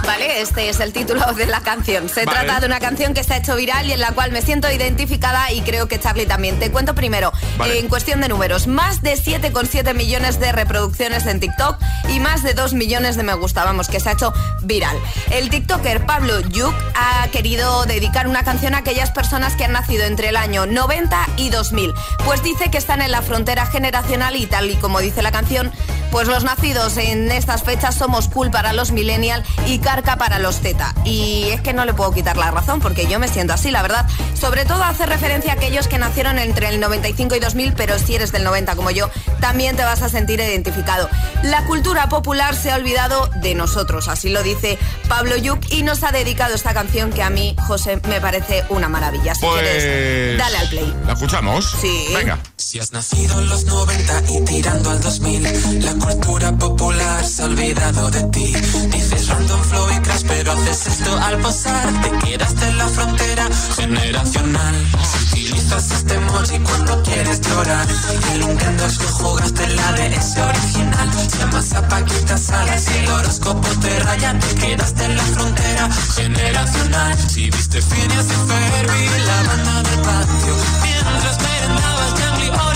¿Vale? 0.05 0.41
Este 0.41 0.69
es 0.69 0.79
el 0.79 0.93
título 0.93 1.25
de 1.35 1.45
la 1.47 1.61
canción. 1.61 2.09
Se 2.09 2.25
Vale. 2.25 2.39
trata 2.39 2.59
de 2.59 2.65
una 2.67 2.79
canción 2.79 3.13
que 3.13 3.23
se 3.23 3.33
ha 3.33 3.37
hecho 3.37 3.55
viral 3.55 3.87
y 3.87 3.93
en 3.93 3.99
la 3.99 4.11
cual 4.11 4.31
me 4.31 4.41
siento 4.41 4.71
identificada 4.71 5.51
y 5.51 5.61
creo 5.61 5.87
que 5.87 5.99
Charlie 5.99 6.25
también. 6.25 6.59
Te 6.59 6.71
cuento 6.71 6.93
primero, 6.95 7.31
Vale. 7.57 7.75
eh, 7.75 7.79
en 7.79 7.87
cuestión 7.87 8.21
de 8.21 8.27
números, 8.27 8.67
más 8.67 9.01
de 9.01 9.13
7,7 9.15 9.93
millones 9.93 10.39
de 10.39 10.51
reproducciones 10.51 11.25
en 11.25 11.39
TikTok 11.39 11.77
y 12.09 12.19
más 12.19 12.43
de 12.43 12.53
2 12.53 12.73
millones 12.73 13.15
de 13.15 13.23
me 13.23 13.33
gusta, 13.33 13.63
vamos, 13.65 13.87
que 13.87 13.99
se 13.99 14.09
ha 14.09 14.13
hecho 14.13 14.33
viral. 14.61 14.95
El 15.31 15.49
TikToker 15.49 16.05
Pablo 16.05 16.39
Yuk 16.41 16.73
ha 16.95 17.27
querido 17.29 17.85
dedicar 17.85 18.27
una 18.27 18.43
canción 18.43 18.75
a 18.75 18.79
aquellas 18.79 19.11
personas 19.11 19.55
que 19.55 19.65
han 19.65 19.71
nacido 19.71 20.03
entre 20.05 20.29
el 20.29 20.37
año 20.37 20.65
90 20.65 21.17
y 21.37 21.49
2000. 21.49 21.93
Pues 22.25 22.43
dice 22.43 22.69
que 22.69 22.77
están 22.77 23.01
en 23.01 23.11
la 23.11 23.21
frontera 23.21 23.65
generacional 23.65 24.35
y 24.35 24.45
tal 24.45 24.69
y 24.69 24.75
como 24.75 24.99
dice 24.99 25.21
la 25.21 25.31
canción, 25.31 25.71
pues 26.15 26.29
los 26.29 26.45
nacidos 26.45 26.95
en 26.95 27.29
estas 27.29 27.63
fechas 27.63 27.93
somos 27.93 28.29
cool 28.29 28.49
para 28.49 28.71
los 28.71 28.93
millennial 28.93 29.43
y 29.67 29.79
carca 29.79 30.15
para 30.15 30.39
los 30.39 30.61
Z. 30.61 30.95
Y 31.03 31.49
es 31.49 31.59
que 31.59 31.73
no 31.73 31.83
le 31.83 31.93
puedo 31.93 32.13
quitar 32.13 32.37
la 32.37 32.51
razón 32.51 32.79
porque 32.79 33.05
yo 33.05 33.19
me 33.19 33.27
siento 33.27 33.51
así, 33.51 33.69
la 33.69 33.81
verdad. 33.81 34.07
Sobre 34.33 34.63
todo 34.63 34.81
hace 34.85 35.05
referencia 35.05 35.51
a 35.51 35.55
aquellos 35.55 35.89
que 35.89 35.97
nacieron 35.97 36.39
entre 36.39 36.69
el 36.69 36.79
95 36.79 37.35
y 37.35 37.39
2000, 37.41 37.73
pero 37.73 37.99
si 37.99 38.15
eres 38.15 38.31
del 38.31 38.45
90 38.45 38.77
como 38.77 38.91
yo, 38.91 39.09
también 39.41 39.75
te 39.75 39.83
vas 39.83 40.03
a 40.03 40.07
sentir 40.07 40.39
identificado. 40.39 41.09
La 41.43 41.65
cultura 41.65 42.07
popular 42.07 42.55
se 42.55 42.71
ha 42.71 42.75
olvidado 42.75 43.29
de 43.41 43.53
nosotros, 43.53 44.07
así 44.07 44.29
lo 44.29 44.41
dice 44.41 44.79
Pablo 45.09 45.35
Yuk 45.35 45.69
y 45.69 45.83
nos 45.83 46.01
ha 46.03 46.13
dedicado 46.13 46.55
esta 46.55 46.73
canción 46.73 47.11
que 47.11 47.23
a 47.23 47.29
mí, 47.29 47.57
José, 47.67 47.99
me 48.07 48.21
parece 48.21 48.63
una 48.69 48.87
maravilla. 48.87 49.35
Si 49.35 49.41
Pues. 49.41 49.61
quieres, 49.61 50.37
dale 50.37 50.57
al 50.59 50.69
play. 50.69 50.95
¿La 51.07 51.11
escuchamos? 51.11 51.75
Sí. 51.81 52.05
Venga. 52.15 52.39
Si 52.55 52.79
has 52.79 52.93
nacido 52.93 53.37
en 53.41 53.49
los 53.49 53.65
90 53.65 54.23
y 54.29 54.45
tirando 54.45 54.91
al 54.91 55.01
2000, 55.01 55.43
la 55.83 55.93
cultura 56.05 56.51
popular 56.51 57.25
se 57.25 57.41
ha 57.41 57.45
olvidado 57.45 58.11
de 58.11 58.23
ti. 58.29 58.53
Dices 58.91 59.27
random 59.27 59.61
flow 59.63 59.87
y 59.91 59.99
crash, 60.01 60.23
pero 60.27 60.51
haces 60.51 60.87
esto 60.87 61.17
al 61.17 61.37
pasar. 61.39 61.87
Te 62.03 62.11
quedaste 62.25 62.67
en 62.67 62.77
la 62.77 62.87
frontera 62.87 63.49
generacional. 63.75 64.75
Si 65.09 65.39
utilizas 65.39 65.91
este 65.91 66.13
emoji 66.13 66.59
cuando 66.59 67.01
quieres 67.01 67.41
llorar, 67.41 67.87
el 68.33 68.39
Nintendo 68.39 68.85
es 68.85 68.97
que 68.99 69.07
jugaste 69.07 69.63
en 69.63 69.75
la 69.75 69.91
DS 69.93 70.37
original. 70.37 71.09
Llamas 71.39 71.73
a 71.73 71.87
Paquita 71.87 72.37
Salas 72.37 72.85
y 72.93 72.97
el 72.99 73.09
horóscopo 73.09 73.67
te 73.81 73.99
raya. 73.99 74.37
Te 74.39 74.55
quedaste 74.55 75.05
en 75.05 75.17
la 75.17 75.23
frontera 75.23 75.89
generacional. 76.15 77.17
Si 77.29 77.49
viste 77.49 77.81
Phineas 77.81 78.27
y 78.27 78.37
Ferb 78.47 78.91
y 78.95 79.25
la 79.25 79.43
banda 79.43 79.89
del 79.89 80.01
patio, 80.01 80.55
mientras 80.83 81.37
merendabas 81.41 82.11
Jungle 82.19 82.74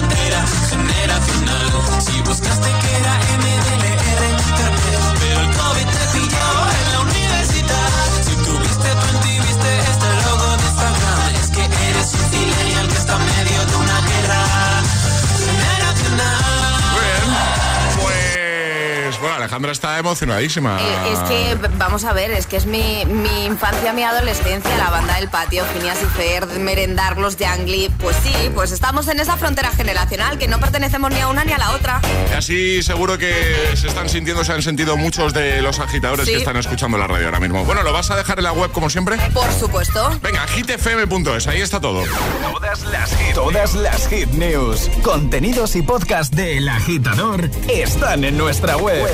frontera 0.00 0.44
generacional. 0.68 1.66
Si 2.00 2.20
buscaste 2.22 2.68
que 2.80 2.96
era 3.00 3.14
MDLR 3.38 4.22
pero 5.20 5.40
el 5.40 5.50
Alejandra 19.50 19.72
está 19.72 19.98
emocionadísima. 19.98 20.78
Eh, 20.80 21.12
es 21.12 21.18
que, 21.28 21.56
vamos 21.76 22.04
a 22.04 22.12
ver, 22.12 22.30
es 22.30 22.46
que 22.46 22.56
es 22.56 22.66
mi, 22.66 23.04
mi 23.04 23.46
infancia, 23.46 23.92
mi 23.92 24.04
adolescencia, 24.04 24.76
la 24.78 24.90
banda 24.90 25.16
del 25.16 25.28
patio, 25.28 25.64
Phineas 25.74 25.98
y 26.00 26.06
Fer, 26.16 26.46
merendar 26.60 27.18
los 27.18 27.36
Jangli. 27.36 27.90
Pues 27.98 28.14
sí, 28.22 28.32
pues 28.54 28.70
estamos 28.70 29.08
en 29.08 29.18
esa 29.18 29.36
frontera 29.36 29.72
generacional 29.72 30.38
que 30.38 30.46
no 30.46 30.60
pertenecemos 30.60 31.10
ni 31.10 31.18
a 31.18 31.26
una 31.26 31.42
ni 31.42 31.50
a 31.52 31.58
la 31.58 31.72
otra. 31.72 32.00
Y 32.30 32.34
así 32.34 32.80
seguro 32.84 33.18
que 33.18 33.72
se 33.74 33.88
están 33.88 34.08
sintiendo, 34.08 34.44
se 34.44 34.52
han 34.52 34.62
sentido 34.62 34.96
muchos 34.96 35.34
de 35.34 35.60
los 35.62 35.80
agitadores 35.80 36.26
Sí. 36.26 36.32
que 36.34 36.38
están 36.38 36.56
escuchando 36.56 36.96
la 36.96 37.08
radio 37.08 37.26
ahora 37.26 37.40
mismo. 37.40 37.64
Bueno, 37.64 37.82
¿lo 37.82 37.92
vas 37.92 38.08
a 38.12 38.16
dejar 38.16 38.38
en 38.38 38.44
la 38.44 38.52
web 38.52 38.70
como 38.70 38.88
siempre? 38.88 39.16
Por 39.34 39.50
supuesto. 39.52 40.16
Venga, 40.22 40.46
hitfm.es, 40.46 41.48
ahí 41.48 41.60
está 41.60 41.80
todo. 41.80 42.04
Todas 42.52 42.82
las 42.84 43.10
hit, 43.16 43.34
todas 43.34 43.74
las 43.74 44.06
hit 44.06 44.28
news, 44.30 44.88
contenidos 45.02 45.74
y 45.74 45.82
podcast 45.82 46.32
de 46.34 46.58
El 46.58 46.68
Agitador 46.68 47.50
están 47.66 48.22
en 48.22 48.38
nuestra 48.38 48.76
web. 48.76 49.08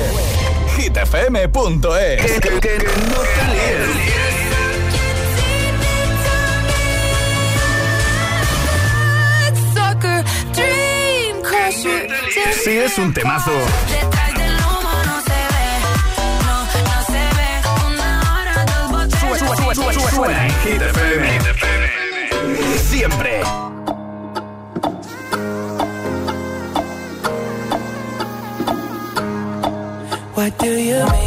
hitfm.es. 0.77 2.21
Que, 2.21 2.39
que- 2.39 2.59
que 2.59 2.77
no 2.77 3.19
te 3.21 3.43
líes. 3.51 4.17
Es 12.65 12.97
un 12.97 13.13
temazo, 13.13 13.51
suena 20.09 20.47
en 20.47 20.51
Hit 20.61 20.81
FM. 20.81 21.39
Siempre. 22.89 23.41
What 30.37 30.55
do 30.59 30.67
you 30.69 31.03
mean? 31.03 31.26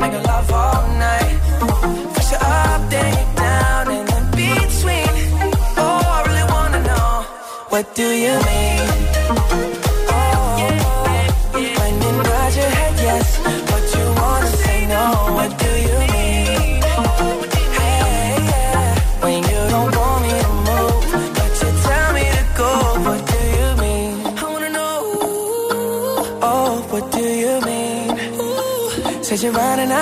Love 0.00 0.50
all 0.52 0.88
night. 0.98 1.38
Up, 2.40 2.90
then 2.90 3.12
you're 3.12 3.34
down, 3.36 3.88
and 3.88 4.08
in 4.08 4.30
between. 4.30 5.06
Oh, 5.76 6.00
I 6.02 6.22
really 6.26 6.46
wanna 6.50 6.82
know, 6.82 7.26
what 7.68 7.94
do 7.94 8.02
you 8.02 8.32
mean? 8.46 8.71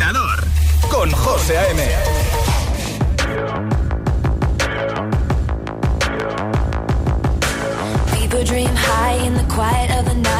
Agitador 0.00 0.44
con 0.90 1.10
José 1.10 1.58
A.M. 1.58 1.80
People 8.14 8.44
dream 8.44 8.70
high 8.74 9.14
in 9.26 9.34
the 9.34 9.44
quiet 9.52 9.90
of 9.98 10.06
the 10.06 10.14
night. 10.14 10.39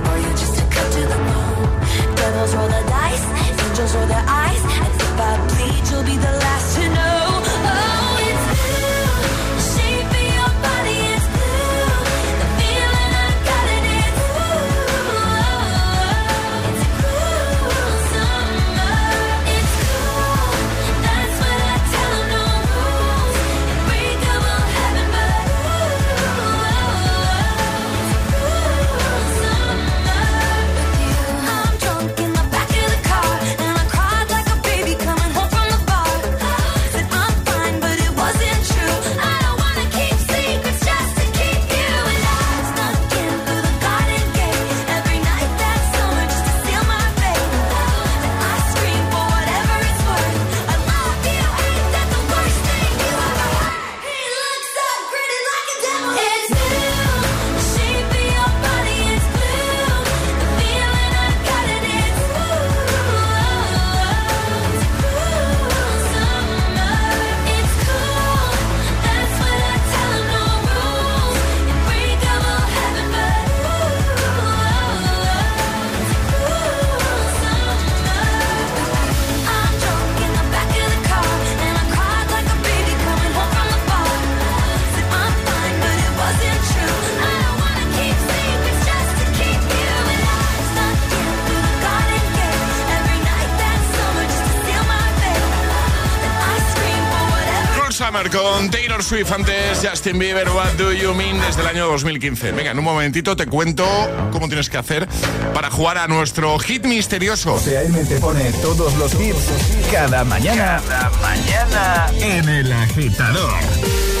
Swift 99.11 99.31
antes, 99.33 99.85
Justin 99.85 100.17
Bieber, 100.17 100.49
What 100.51 100.71
Do 100.77 100.93
You 100.93 101.13
Mean, 101.13 101.37
desde 101.41 101.59
el 101.59 101.67
año 101.67 101.85
2015. 101.87 102.53
Venga, 102.53 102.71
en 102.71 102.79
un 102.79 102.85
momentito 102.85 103.35
te 103.35 103.45
cuento 103.45 103.85
cómo 104.31 104.47
tienes 104.47 104.69
que 104.69 104.77
hacer 104.77 105.05
para 105.53 105.69
jugar 105.69 105.97
a 105.97 106.07
nuestro 106.07 106.57
hit 106.59 106.85
misterioso. 106.85 107.51
José 107.51 107.89
sea, 107.89 108.05
te 108.05 108.15
pone 108.21 108.49
todos 108.61 108.95
los 108.95 109.13
hits 109.15 109.51
cada 109.91 110.23
mañana. 110.23 110.81
Cada 110.87 111.09
mañana 111.19 112.09
en 112.21 112.47
el 112.47 112.71
agitador. 112.71 114.20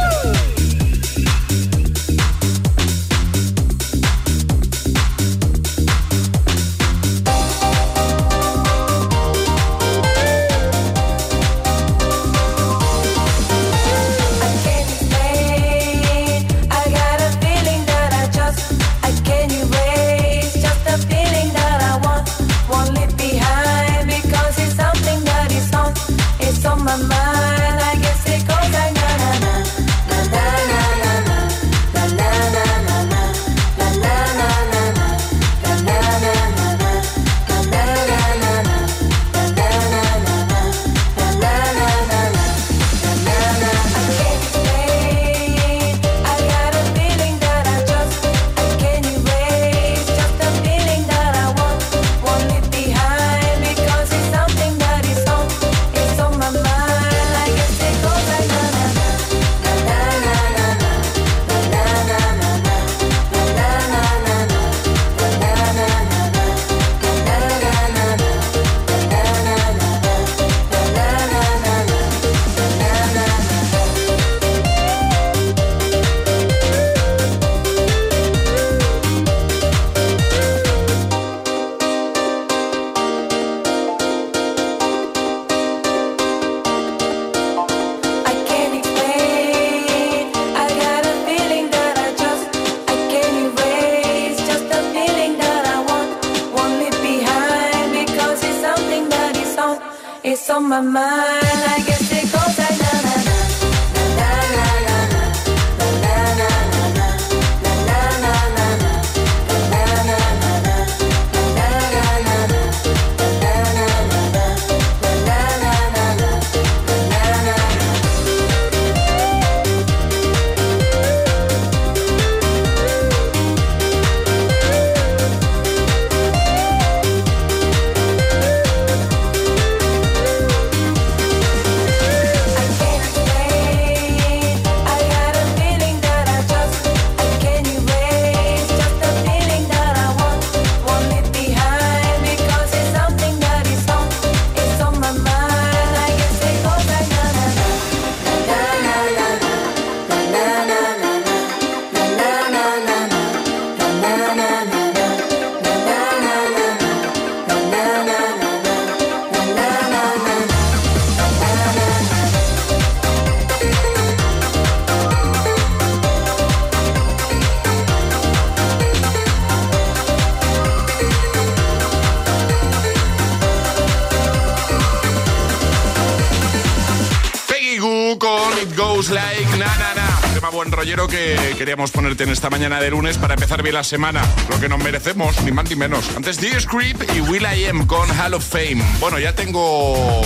que 181.11 181.55
queríamos 181.57 181.91
ponerte 181.91 182.23
en 182.23 182.29
esta 182.29 182.49
mañana 182.49 182.79
de 182.79 182.89
lunes 182.89 183.17
para 183.17 183.33
empezar 183.33 183.61
bien 183.61 183.75
la 183.75 183.83
semana. 183.83 184.21
Lo 184.49 184.59
que 184.61 184.69
nos 184.69 184.79
merecemos, 184.81 185.41
ni 185.43 185.51
más 185.51 185.69
ni 185.69 185.75
menos. 185.75 186.05
Antes 186.15 186.37
The 186.37 186.59
Script 186.61 187.03
y 187.15 187.19
Will 187.19 187.43
I 187.43 187.65
Am 187.65 187.85
con 187.85 188.09
Hall 188.17 188.33
of 188.33 188.45
Fame. 188.47 188.81
Bueno, 189.01 189.19
ya 189.19 189.35
tengo 189.35 190.21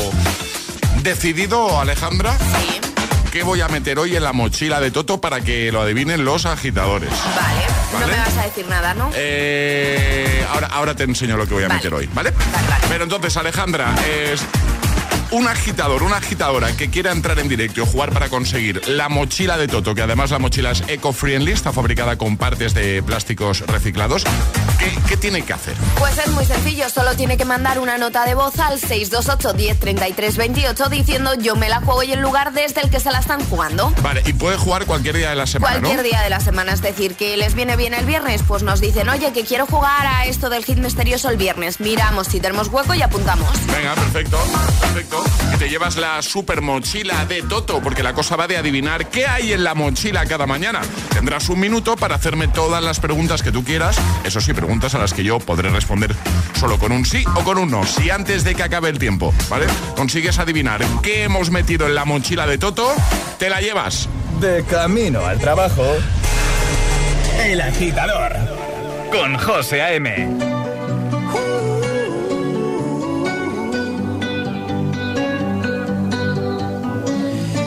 decidido, 1.02 1.80
Alejandra. 1.80 2.38
¿Qué 3.32 3.42
voy 3.44 3.62
a 3.62 3.68
meter 3.68 3.98
hoy 3.98 4.16
en 4.16 4.24
la 4.24 4.32
mochila 4.32 4.80
de 4.80 4.92
Toto 4.92 5.20
para 5.20 5.42
que 5.42 5.72
lo 5.72 5.82
adivinen 5.82 6.24
los 6.24 6.46
agitadores? 6.46 7.10
Vale, 7.10 8.00
no 8.00 8.08
me 8.08 8.18
vas 8.18 8.38
a 8.38 8.44
decir 8.44 8.68
nada, 8.68 8.94
¿no? 8.94 9.10
Eh, 9.16 10.46
ahora, 10.54 10.68
ahora 10.68 10.96
te 10.96 11.04
enseño 11.04 11.36
lo 11.36 11.48
que 11.48 11.56
voy 11.56 11.64
a 11.64 11.68
Vale. 11.68 11.80
meter 11.80 11.94
hoy, 11.96 12.10
¿vale? 12.14 12.32
Pero 12.88 13.04
entonces, 13.04 13.36
Alejandra, 13.36 13.94
es 14.08 14.42
un 15.32 15.48
agitador, 15.48 16.04
una 16.04 16.18
agitadora 16.18 16.76
que 16.76 16.90
quiera 16.90 17.12
entrar 17.12 17.40
en 17.40 17.48
directo 17.48 17.82
y 17.82 17.86
jugar 17.86 18.12
para 18.12 18.30
conseguir 18.30 18.88
la 18.88 19.10
mochila 19.10 19.58
de 19.58 19.68
Toto, 19.68 19.96
que 19.96 20.02
además 20.02 20.32
la 20.32 20.40
mochila 20.40 20.72
es 20.72 20.84
eco-friendly, 20.88 21.52
está 21.52 21.72
fabricada 21.72 22.18
con 22.18 22.38
partes 22.38 22.74
de 22.74 23.04
plásticos 23.04 23.62
reciclados. 23.62 24.26
¿Qué, 24.86 24.92
qué 25.10 25.18
tiene 25.18 25.42
que 25.42 25.52
hacer? 25.52 25.74
Pues 25.98 26.16
es 26.20 26.28
muy 26.32 26.46
sencillo, 26.46 26.88
solo 26.90 27.16
tiene 27.16 27.38
que 27.38 27.46
mandar 27.46 27.80
una 27.80 27.98
nota 27.98 28.24
de 28.24 28.36
voz 28.36 28.60
al 28.60 28.80
628 28.80 29.54
1033 29.56 30.38
28 30.38 30.90
diciendo 30.90 31.34
yo 31.34 31.56
me 31.56 31.70
la 31.70 31.80
juego 31.82 32.04
y 32.04 32.12
el 32.12 32.20
lugar 32.20 32.54
desde 32.54 32.82
el 32.82 32.92
que 32.92 33.00
se 33.00 33.12
la 33.12 33.18
están 33.20 33.44
jugando. 33.50 33.92
Vale, 34.04 34.22
y 34.28 34.34
puede 34.34 34.58
jugar 34.58 34.86
cualquier 34.86 35.16
día 35.18 35.30
de 35.32 35.36
la 35.36 35.48
semana, 35.48 35.74
Cualquier 35.80 35.98
¿no? 35.98 36.04
día 36.04 36.22
de 36.22 36.30
la 36.30 36.40
semana, 36.40 36.72
es 36.74 36.82
decir, 36.84 37.16
que 37.16 37.36
les 37.36 37.56
viene 37.56 37.76
bien 37.76 37.96
el 37.96 38.06
viernes, 38.06 38.44
pues 38.48 38.62
nos 38.62 38.80
dicen, 38.80 39.10
oye, 39.10 39.34
que 39.34 39.44
quiero 39.44 39.66
jugar 39.66 40.06
a 40.06 40.26
esto 40.26 40.50
del 40.52 40.64
hit 40.64 40.78
misterioso 40.78 41.30
el 41.30 41.38
viernes. 41.38 41.80
Miramos 41.80 42.28
si 42.28 42.40
tenemos 42.40 42.68
hueco 42.68 42.94
y 42.94 43.02
apuntamos. 43.02 43.50
Venga, 43.66 43.96
perfecto, 43.96 44.38
perfecto. 44.82 45.24
Y 45.56 45.58
te 45.58 45.68
llevas 45.70 45.98
la 45.98 46.22
super 46.22 46.62
mochila 46.62 47.26
de 47.26 47.42
Toto, 47.42 47.82
porque 47.82 48.04
la 48.04 48.14
cosa 48.14 48.36
va 48.36 48.48
de 48.48 48.58
adivinar 48.58 49.10
qué 49.10 49.26
hay 49.26 49.54
en 49.54 49.64
la 49.64 49.74
mochila 49.74 50.26
cada 50.28 50.46
mañana. 50.46 50.82
Tendrás 51.10 51.50
un 51.50 51.60
minuto 51.60 51.96
para 51.96 52.16
hacerme 52.16 52.48
todas 52.48 52.84
las 52.84 53.00
preguntas 53.00 53.42
que 53.42 53.52
tú 53.52 53.64
quieras. 53.64 53.98
Eso 54.24 54.42
sí, 54.42 54.54
preguntas 54.76 54.96
a 54.96 55.00
las 55.00 55.14
que 55.14 55.24
yo 55.24 55.40
podré 55.40 55.70
responder 55.70 56.14
solo 56.60 56.78
con 56.78 56.92
un 56.92 57.06
sí 57.06 57.24
o 57.36 57.46
con 57.46 57.58
un 57.58 57.72
no. 57.72 57.86
Si 57.86 58.10
antes 58.10 58.44
de 58.44 58.56
que 58.56 58.64
acabe 58.64 58.90
el 58.90 59.00
tiempo, 59.00 59.34
¿vale? 59.50 59.68
Consigues 59.96 60.38
adivinar 60.38 60.84
qué 61.02 61.24
hemos 61.24 61.50
metido 61.50 61.88
en 61.88 61.96
la 61.96 62.04
mochila 62.04 62.46
de 62.46 62.58
Toto, 62.58 62.94
te 63.40 63.50
la 63.50 63.62
llevas. 63.62 64.10
De 64.42 64.66
camino 64.66 65.26
al 65.26 65.40
trabajo. 65.40 65.86
El 67.46 67.62
agitador. 67.62 68.34
Con 69.14 69.38
José 69.38 69.82
A.M. 69.82 70.10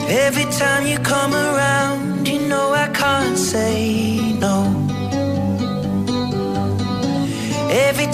Every 0.07 0.45
time 0.51 0.85
you 0.85 0.99
come 0.99 1.33
around, 1.33 2.27
you 2.27 2.37
know 2.47 2.71
I 2.71 2.87
can't 2.89 3.35
say 3.35 4.18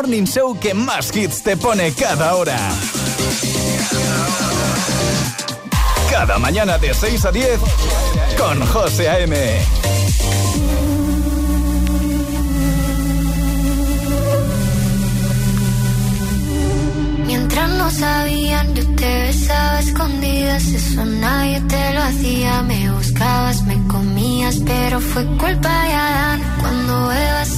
morning 0.00 0.24
show 0.24 0.58
que 0.58 0.72
más 0.72 1.14
hits 1.14 1.42
te 1.42 1.58
pone 1.58 1.92
cada 1.92 2.34
hora. 2.34 2.56
Cada 6.10 6.38
mañana 6.38 6.78
de 6.78 6.94
6 6.94 7.24
a 7.26 7.30
10 7.30 7.60
con 8.38 8.66
José 8.66 9.10
A.M. 9.10 9.36
Mientras 17.26 17.70
no 17.70 17.90
sabían, 17.90 18.74
yo 18.74 18.84
te 18.96 19.22
besaba 19.24 19.80
escondidas. 19.80 20.66
Eso 20.66 21.04
nadie 21.04 21.60
te 21.68 21.94
lo 21.94 22.02
hacía. 22.02 22.62
Me 22.62 22.90
buscabas, 22.90 23.62
me 23.64 23.76
comías, 23.86 24.60
pero 24.64 24.98
fue 24.98 25.26
culpa 25.36 25.84
de 25.84 25.92
Adán. 25.92 26.40
Cuando 26.60 27.12
Eva 27.12 27.39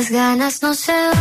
Las 0.00 0.10
ganas 0.10 0.62
no 0.62 0.72
se 0.72 0.92
van. 0.92 1.19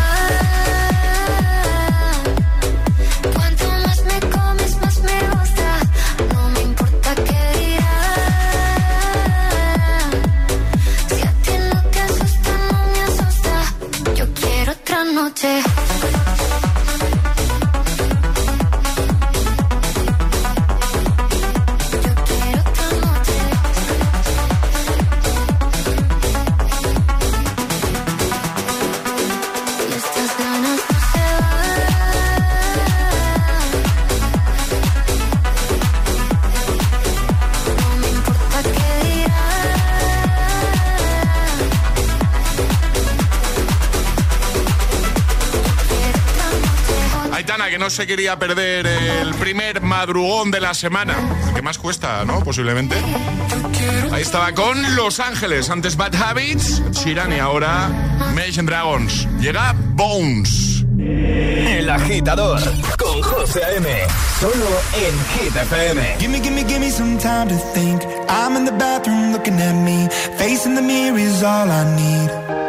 No 47.89 47.95
se 47.95 48.05
quería 48.05 48.37
perder 48.37 48.85
el 48.85 49.33
primer 49.33 49.81
madrugón 49.81 50.51
de 50.51 50.59
la 50.59 50.75
semana. 50.75 51.15
El 51.47 51.55
que 51.55 51.63
más 51.63 51.79
cuesta, 51.79 52.23
¿no? 52.23 52.43
Posiblemente. 52.43 52.95
Ahí 54.11 54.21
estaba 54.21 54.53
con 54.53 54.95
Los 54.95 55.19
Ángeles. 55.19 55.71
Antes 55.71 55.97
Bad 55.97 56.13
Habits, 56.13 56.83
Shiran 56.91 57.33
y 57.33 57.39
ahora 57.39 57.89
Imagine 58.31 58.69
Dragons. 58.69 59.27
Llega 59.39 59.73
Bones. 59.95 60.85
El 60.99 61.89
agitador 61.89 62.61
con 62.95 63.23
José 63.23 63.63
A.M. 63.63 63.89
Solo 64.39 64.67
en 64.93 65.41
Hit 65.41 65.55
FM. 65.55 66.17
Gimme, 66.19 66.41
gimme, 66.41 66.63
gimme 66.65 66.91
some 66.91 67.17
time 67.17 67.47
to 67.47 67.57
think. 67.73 68.03
I'm 68.29 68.55
in 68.55 68.65
the 68.65 68.71
bathroom 68.73 69.31
looking 69.31 69.59
at 69.59 69.73
me. 69.73 70.07
Facing 70.37 70.75
the 70.75 70.83
mirror 70.83 71.17
is 71.17 71.41
all 71.41 71.71
I 71.71 71.95
need. 71.95 72.68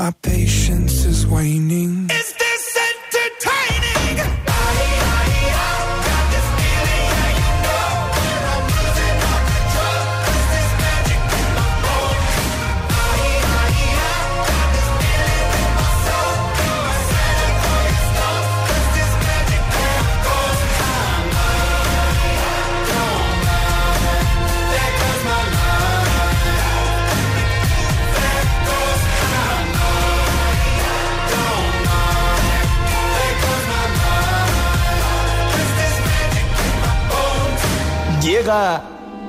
My 0.00 0.12
patience 0.22 1.04
is 1.04 1.26
waning. 1.26 1.99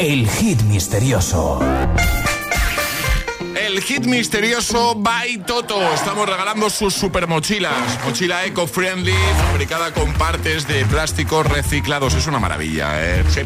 El 0.02 0.28
hit 0.28 0.60
misterioso. 0.64 1.60
El 3.56 3.80
hit 3.82 4.04
misterioso 4.06 4.96
by 4.96 5.38
Toto. 5.46 5.80
Estamos 5.94 6.28
regalando 6.28 6.72
sus 6.72 6.96
super 6.96 7.28
mochilas. 7.28 8.04
Mochila 8.04 8.44
eco-friendly, 8.46 9.14
fabricada 9.46 9.94
con 9.94 10.12
partes 10.14 10.68
de 10.68 10.86
plásticos 10.86 11.46
reciclados. 11.46 12.16
Es 12.16 12.26
una 12.26 12.40
maravilla, 12.40 12.94
¿eh? 13.00 13.24
Sí. 13.30 13.42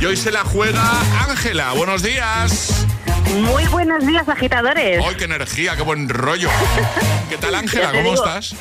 Y 0.00 0.06
hoy 0.06 0.16
se 0.16 0.32
la 0.32 0.42
juega 0.42 0.82
Ángela. 1.28 1.72
Buenos 1.74 2.02
días. 2.02 2.86
Muy 3.34 3.66
buenos 3.66 4.06
días, 4.06 4.26
agitadores. 4.26 5.04
¡Ay, 5.06 5.14
qué 5.16 5.24
energía, 5.24 5.76
qué 5.76 5.82
buen 5.82 6.08
rollo! 6.08 6.48
¿Qué 7.28 7.36
tal, 7.36 7.54
Ángela? 7.54 7.90
¿Cómo 7.90 8.10
digo. 8.10 8.14
estás? 8.14 8.54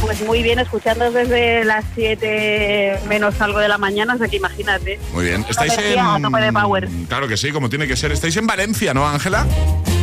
Pues 0.00 0.20
muy 0.22 0.42
bien, 0.42 0.58
escuchando 0.58 1.10
desde 1.10 1.64
las 1.64 1.84
7 1.94 3.00
menos 3.08 3.40
algo 3.40 3.58
de 3.58 3.68
la 3.68 3.78
mañana, 3.78 4.14
o 4.14 4.18
sea 4.18 4.28
que 4.28 4.36
imagínate. 4.36 4.98
Muy 5.12 5.24
bien. 5.24 5.44
¿Estáis 5.48 5.72
a 5.98 6.18
tope 6.20 6.40
de 6.40 6.52
power. 6.52 6.84
en...? 6.84 7.06
Claro 7.06 7.28
que 7.28 7.36
sí, 7.36 7.50
como 7.50 7.68
tiene 7.68 7.86
que 7.86 7.96
ser. 7.96 8.12
Estáis 8.12 8.36
en 8.36 8.46
Valencia, 8.46 8.94
¿no, 8.94 9.08
Ángela? 9.08 9.46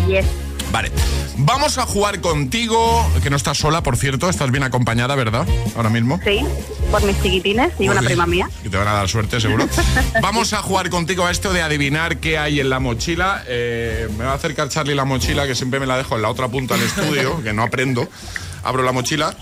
Yes. 0.08 0.26
Vale. 0.72 0.92
Vamos 1.38 1.78
a 1.78 1.86
jugar 1.86 2.20
contigo, 2.20 3.08
que 3.22 3.30
no 3.30 3.36
estás 3.36 3.60
sola, 3.60 3.84
por 3.84 3.96
cierto. 3.96 4.30
Estás 4.30 4.50
bien 4.50 4.64
acompañada, 4.64 5.16
¿verdad? 5.16 5.48
Ahora 5.76 5.90
mismo. 5.90 6.20
Sí, 6.24 6.44
por 6.90 7.04
mis 7.04 7.22
chiquitines 7.22 7.74
y 7.80 7.90
una 7.90 8.02
prima 8.02 8.26
mía. 8.26 8.50
Que 8.64 8.70
te 8.70 8.78
van 8.78 8.88
a 8.88 8.94
dar 8.94 9.08
suerte, 9.08 9.40
seguro. 9.40 9.68
Vamos 10.22 10.54
a 10.54 10.64
jugar 10.64 10.90
contigo 10.90 11.26
a 11.26 11.32
esto 11.32 11.54
de 11.54 11.62
adivinar 11.62 12.18
qué 12.18 12.40
hay 12.40 12.60
en 12.60 12.70
la 12.70 12.80
mochila. 12.80 13.44
Eh, 13.48 14.08
me 14.18 14.26
va 14.26 14.32
a 14.32 14.36
acercar 14.36 14.70
Charlie 14.70 14.96
la 14.96 15.06
mochila, 15.06 15.46
que 15.46 15.54
siempre 15.54 15.80
me 15.80 15.86
la 15.86 15.98
dejo 15.98 16.16
en 16.16 16.24
la 16.24 16.30
otra 16.30 16.48
punta 16.48 16.76
del 16.76 16.86
estudio, 16.86 17.44
que 17.44 17.54
no 17.54 17.62
aprendo. 17.64 18.08
Abro 18.64 18.82
la 18.82 18.92
mochila. 18.92 19.36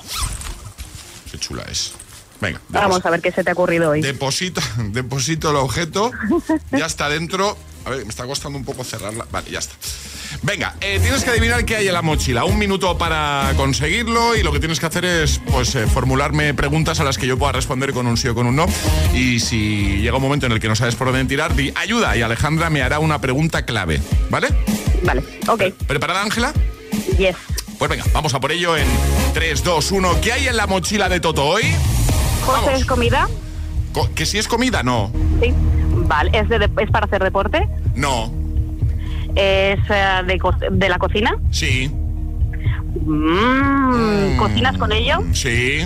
Chula 1.42 1.64
es. 1.70 1.94
Venga, 2.40 2.60
Vamos 2.70 3.06
a 3.06 3.10
ver 3.12 3.22
qué 3.22 3.32
se 3.32 3.44
te 3.44 3.50
ha 3.52 3.54
ocurrido 3.54 3.92
hoy. 3.92 4.02
deposito, 4.02 4.62
deposito 4.92 5.50
el 5.52 5.58
objeto. 5.58 6.12
Ya 6.72 6.86
está 6.86 7.10
dentro. 7.10 7.58
A 7.86 7.90
ver, 7.90 8.04
me 8.06 8.10
está 8.10 8.26
costando 8.26 8.58
un 8.58 8.64
poco 8.66 8.84
cerrarla. 8.84 9.26
Vale, 9.32 9.52
ya 9.52 9.60
está. 9.60 9.74
Venga, 10.44 10.76
eh, 10.82 11.00
tienes 11.02 11.24
que 11.24 11.30
adivinar 11.32 11.66
qué 11.66 11.76
hay 11.76 11.88
en 11.88 11.94
la 11.94 12.02
mochila. 12.02 12.46
Un 12.46 12.58
minuto 12.58 12.98
para 12.98 13.52
conseguirlo 13.58 14.36
y 14.36 14.44
lo 14.44 14.52
que 14.52 14.60
tienes 14.60 14.80
que 14.80 14.86
hacer 14.86 15.04
es 15.06 15.40
pues 15.52 15.76
eh, 15.76 15.86
formularme 15.88 16.54
preguntas 16.54 17.00
a 17.00 17.04
las 17.04 17.18
que 17.18 17.28
yo 17.28 17.38
pueda 17.38 17.52
responder 17.52 17.92
con 17.92 18.08
un 18.08 18.18
sí 18.18 18.28
o 18.28 18.34
con 18.36 18.48
un 18.48 18.56
no. 18.56 18.66
Y 19.14 19.40
si 19.40 19.98
llega 19.98 20.16
un 20.16 20.22
momento 20.22 20.46
en 20.46 20.52
el 20.54 20.60
que 20.60 20.68
no 20.68 20.76
sabes 20.76 20.96
por 20.96 21.08
dónde 21.08 21.26
tirar, 21.26 21.56
di 21.56 21.72
ayuda 21.76 22.16
y 22.16 22.22
Alejandra 22.22 22.70
me 22.70 22.82
hará 22.82 23.00
una 23.00 23.20
pregunta 23.20 23.66
clave. 23.66 24.02
¿Vale? 24.30 24.48
Vale, 25.04 25.24
ok. 25.48 25.64
¿Preparada, 25.88 26.22
Ángela? 26.22 26.54
Yes. 27.18 27.36
Pues 27.82 27.90
venga, 27.90 28.04
vamos 28.14 28.32
a 28.36 28.40
por 28.40 28.52
ello 28.52 28.78
en 28.78 28.86
3, 29.34 29.64
2, 29.64 29.92
1. 29.92 30.22
¿Qué 30.22 30.32
hay 30.32 30.48
en 30.48 30.56
la 30.56 30.68
mochila 30.68 31.10
de 31.10 31.20
Toto 31.20 31.44
hoy? 31.44 31.64
José, 32.46 32.74
¿es 32.76 32.86
comida? 32.86 33.28
Co- 33.92 34.08
¿Que 34.14 34.28
si 34.28 34.38
es 34.38 34.48
comida? 34.48 34.84
No. 34.84 35.12
Sí. 35.42 35.52
Vale, 36.06 36.30
¿es, 36.32 36.48
de, 36.48 36.70
¿es 36.80 36.92
para 36.92 37.08
hacer 37.08 37.24
deporte? 37.24 37.68
No. 37.96 38.32
¿Es 39.36 39.80
eh, 39.90 40.22
de, 40.28 40.40
de 40.74 40.90
la 40.90 41.00
cocina? 41.00 41.36
Sí. 41.50 41.90
Mm, 43.04 44.38
¿Cocinas 44.38 44.78
con 44.78 44.92
ello? 44.92 45.24
Sí. 45.34 45.80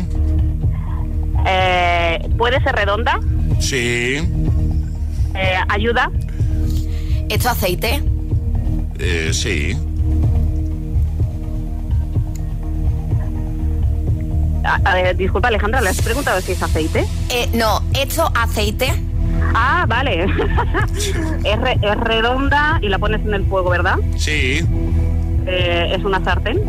Eh, 1.48 2.30
¿Puede 2.38 2.62
ser 2.62 2.76
redonda? 2.76 3.22
Sí. 3.62 4.20
Eh, 5.34 5.56
¿Ayuda? 5.70 6.12
¿Hecho 7.30 7.52
aceite? 7.52 8.04
Eh, 9.00 9.30
sí. 9.34 9.78
A- 14.66 14.80
a 14.84 14.94
ver, 14.96 15.16
disculpa, 15.16 15.48
Alejandra, 15.50 15.80
¿le 15.82 15.90
has 15.90 16.02
preguntado 16.02 16.42
si 16.42 16.54
es 16.54 16.62
aceite? 16.64 17.06
Eh, 17.30 17.50
no, 17.54 17.82
hecho 17.94 18.32
aceite. 18.36 18.94
Ah, 19.54 19.86
vale. 19.88 20.24
es, 21.44 21.60
re- 21.62 21.80
es 21.82 21.98
redonda 21.98 22.80
y 22.82 22.90
la 22.90 22.98
pones 23.00 23.22
en 23.22 23.34
el 23.34 23.46
fuego, 23.46 23.70
¿verdad? 23.70 23.98
Sí. 24.18 24.66
Eh, 25.48 25.94
¿Es 25.96 26.04
una 26.04 26.24
sartén? 26.24 26.60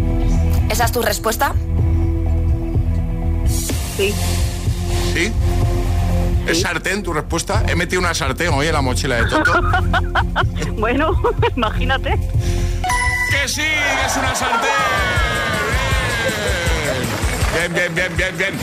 ¿Esa 0.70 0.84
es 0.84 0.92
tu 0.92 1.00
respuesta? 1.02 1.54
Sí. 3.96 4.12
¿Sí? 5.14 5.32
¿Es 6.46 6.60
sartén 6.60 7.02
tu 7.02 7.12
respuesta? 7.12 7.62
He 7.66 7.74
metido 7.74 8.00
una 8.00 8.12
sartén 8.14 8.52
hoy 8.52 8.66
en 8.66 8.74
la 8.74 8.82
mochila 8.82 9.16
de 9.16 9.26
Toto. 9.26 9.52
bueno, 10.78 11.12
imagínate. 11.56 12.10
¡Que 13.30 13.48
sí! 13.48 13.62
¡Que 13.62 14.06
es 14.06 14.16
una 14.16 14.34
sartén! 14.34 14.70
Bien, 17.56 17.72
bien, 17.72 17.94
bien, 17.94 18.16
bien, 18.16 18.36
bien. 18.36 18.54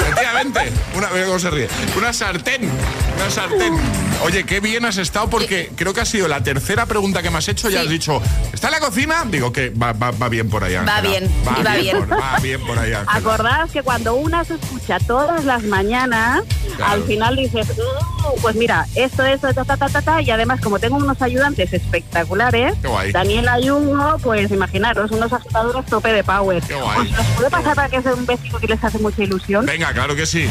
Efectivamente, 0.00 0.60
una, 0.94 1.10
mira 1.10 1.26
cómo 1.26 1.40
se 1.40 1.50
ríe. 1.50 1.68
Una 1.96 2.12
sartén, 2.12 2.70
una 3.16 3.30
sartén. 3.30 4.09
Oye, 4.22 4.44
qué 4.44 4.60
bien 4.60 4.84
has 4.84 4.98
estado 4.98 5.30
porque 5.30 5.70
creo 5.76 5.94
que 5.94 6.02
ha 6.02 6.04
sido 6.04 6.28
la 6.28 6.42
tercera 6.42 6.84
pregunta 6.84 7.22
que 7.22 7.30
me 7.30 7.38
has 7.38 7.48
hecho. 7.48 7.70
Ya 7.70 7.78
Sí. 7.80 7.84
has 7.86 7.90
dicho, 7.90 8.20
¿está 8.52 8.66
en 8.68 8.72
la 8.74 8.80
cocina? 8.80 9.24
Digo 9.26 9.50
que 9.50 9.70
va, 9.70 9.92
va- 9.94 10.10
va 10.10 10.28
bien 10.28 10.50
por 10.50 10.62
ahí, 10.62 10.74
Ángela. 10.74 11.00
bien, 11.00 11.24
y 11.24 11.62
va 11.62 11.74
bien. 11.76 11.96
por- 12.06 12.20
va 12.20 12.38
bien 12.38 12.60
por 12.66 12.78
Ángela. 12.78 13.04
Acordaos 13.08 13.70
que 13.70 13.82
cuando 13.82 14.14
una 14.14 14.44
se 14.44 14.54
escucha 14.54 14.98
todas 15.00 15.44
las 15.46 15.62
mañañanas, 15.62 16.42
Claro. 16.76 16.92
al 16.92 17.04
final 17.04 17.34
dices, 17.36 17.66
"Uh, 17.78 18.40
pues 18.42 18.54
mira, 18.56 18.86
esto, 18.94 19.24
esto, 19.24 19.54
ta, 19.54 19.64
ta, 19.64 19.76
ta, 19.78 19.88
ta, 19.88 20.02
ta", 20.02 20.20
y 20.22 20.30
además 20.30 20.60
como 20.60 20.78
tengo 20.78 20.96
unos 20.96 21.20
ayudantes 21.22 21.72
espectaculares, 21.72 22.74
Qué 22.82 22.88
guay. 22.88 23.12
Daniela 23.12 23.58
y 23.58 23.70
Hugo, 23.70 24.18
pues 24.22 24.50
imaginaros, 24.50 25.10
unos 25.12 25.32
agitadores 25.32 25.86
tope 25.86 26.12
de 26.12 26.22
power. 26.22 26.62
Qué 26.62 26.74
guay. 26.74 27.10
¿Os, 27.10 27.18
os 27.18 27.26
puede 27.36 27.50
pasar 27.50 27.74
para 27.74 27.88
que 27.88 28.02
sea 28.02 28.12
un 28.12 28.26
vecino 28.26 28.58
que 28.60 28.66
les 28.66 28.84
hace 28.84 28.98
mucha 28.98 29.22
ilusión? 29.22 29.64
Venga, 29.64 29.92
claro 29.94 30.14
que 30.14 30.26
sí. 30.26 30.46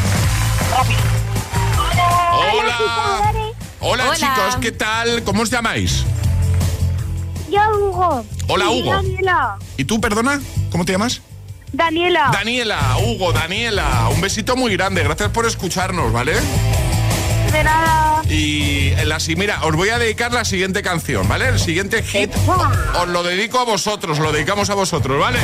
Hola. 0.72 2.50
Hola, 2.52 3.32
Hola. 3.80 4.12
chicos, 4.16 4.58
¿qué 4.62 4.72
tal? 4.72 5.24
¿Cómo 5.24 5.42
os 5.44 5.50
llamáis? 5.50 6.04
Yo, 7.50 7.62
Hugo. 7.78 8.26
Hola, 8.48 8.66
Y 8.72 8.82
Hugo. 8.82 8.94
Daniela. 8.94 9.58
¿Y 9.78 9.86
tú, 9.86 10.00
perdona? 10.02 10.42
¿Cómo 10.72 10.86
te 10.86 10.92
llamas? 10.92 11.22
Daniela. 11.72 12.30
Daniela, 12.34 12.98
Hugo, 13.06 13.32
Daniela. 13.32 14.10
Un 14.14 14.22
besito 14.22 14.56
muy 14.56 14.76
grande. 14.76 15.04
Gracias 15.04 15.30
por 15.30 15.46
escucharnos, 15.46 16.12
¿vale? 16.12 16.34
De 17.52 17.64
nada. 17.64 18.22
Y 18.30 18.90
en 18.90 19.10
la 19.10 19.20
si- 19.20 19.36
mira, 19.36 19.64
os 19.64 19.76
voy 19.76 19.90
a 19.90 19.98
dedicar 19.98 20.32
la 20.34 20.46
siguiente 20.46 20.82
canción, 20.84 21.28
¿vale? 21.28 21.48
El 21.48 21.60
siguiente 21.60 22.04
hit 22.04 22.32
os 23.00 23.08
lo 23.08 23.24
dedico 23.24 23.60
a 23.60 23.64
vosotros, 23.66 24.20
lo 24.20 24.32
dedicamos 24.32 24.70
a 24.70 24.76
vosotros, 24.76 25.20
¿vale? 25.20 25.40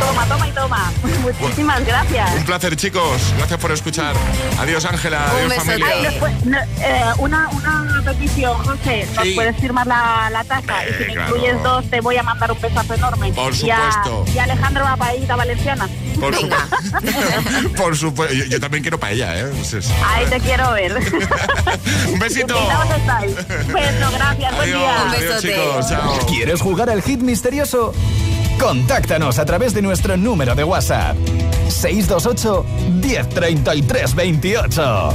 Toma, 0.00 0.26
toma 0.26 0.48
y 0.48 0.52
toma. 0.52 0.92
Muchísimas 1.40 1.84
gracias. 1.84 2.34
Un 2.36 2.44
placer, 2.44 2.76
chicos. 2.76 3.20
Gracias 3.36 3.60
por 3.60 3.70
escuchar. 3.72 4.14
Adiós, 4.58 4.84
Ángela. 4.84 5.26
Adiós, 5.30 5.54
familia. 5.54 5.86
Ay, 5.92 6.02
después, 6.02 6.46
no, 6.46 6.58
eh, 6.58 7.02
una, 7.18 7.48
una 7.50 8.02
petición, 8.04 8.54
José. 8.64 9.06
¿Nos 9.14 9.24
Sí. 9.24 9.32
puedes 9.34 9.56
firmar 9.58 9.86
la, 9.86 10.28
la 10.30 10.42
taza? 10.44 10.84
y 10.88 10.92
si 10.94 10.98
me 11.08 11.12
claro. 11.14 11.36
incluyes 11.36 11.62
dos, 11.62 11.84
te 11.90 12.00
voy 12.00 12.16
a 12.16 12.22
mandar 12.22 12.50
un 12.50 12.60
besazo 12.60 12.94
enorme. 12.94 13.32
Por 13.32 13.54
Y 13.54 13.70
a- 13.70 13.76
supuesto. 13.92 14.24
Y 14.34 14.38
a, 14.38 14.44
Alejandro 14.44 14.84
una 14.84 14.96
paellita 14.96 15.36
valenciana. 15.36 15.88
Por 16.18 16.34
supuesto. 16.34 16.76
por 17.76 17.96
supuesto. 17.96 18.34
Yo, 18.34 18.44
yo 18.46 18.60
también 18.60 18.82
quiero 18.82 18.98
paella, 18.98 19.38
¿eh? 19.38 19.52
Es- 19.60 19.72
es- 19.74 19.90
Ahí 20.04 20.26
te 20.26 20.40
quiero 20.40 20.72
ver. 20.72 20.92
Un 22.12 22.18
besito. 22.18 22.56
Estáis. 22.96 23.34
Beso, 23.36 24.10
gracias. 24.12 24.56
Buen 24.56 24.66
día. 24.72 25.10
Adiós, 25.10 25.42
chicos. 25.42 25.88
Chao. 25.88 26.18
¿Quieres 26.26 26.60
jugar 26.60 26.90
al 26.90 27.02
hit 27.02 27.20
misterioso? 27.20 27.92
Contáctanos 28.60 29.38
a 29.38 29.44
través 29.46 29.72
de 29.72 29.80
nuestro 29.80 30.16
número 30.16 30.54
de 30.54 30.64
WhatsApp. 30.64 31.16
628 31.68 32.64
1033 33.00 34.14
28. 34.14 35.14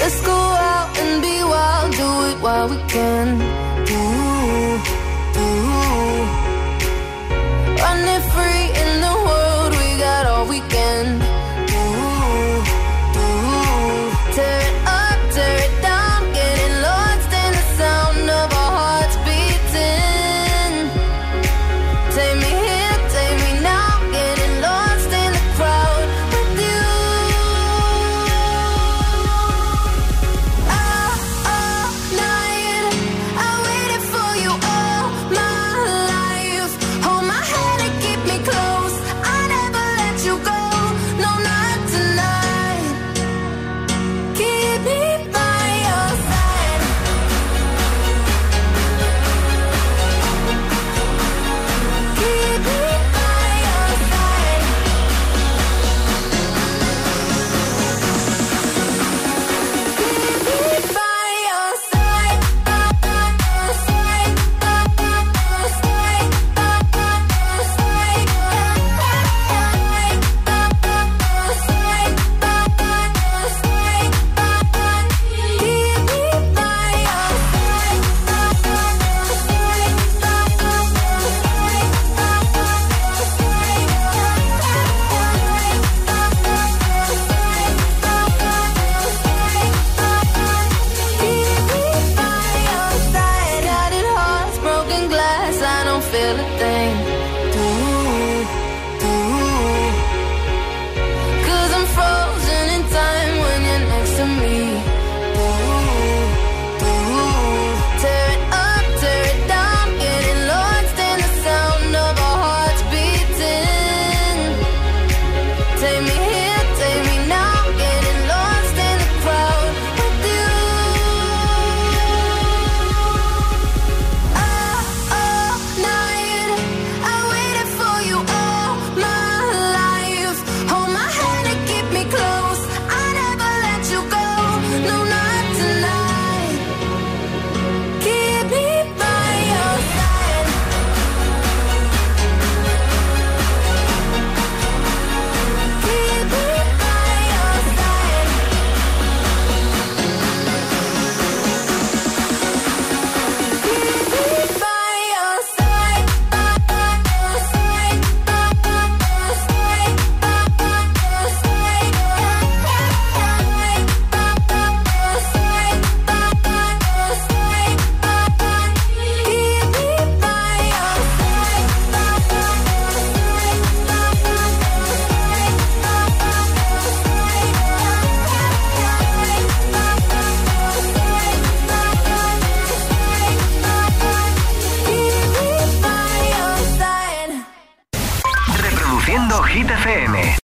Let's 0.00 0.22
while 2.40 2.68
we 2.68 2.76
can. 2.88 3.47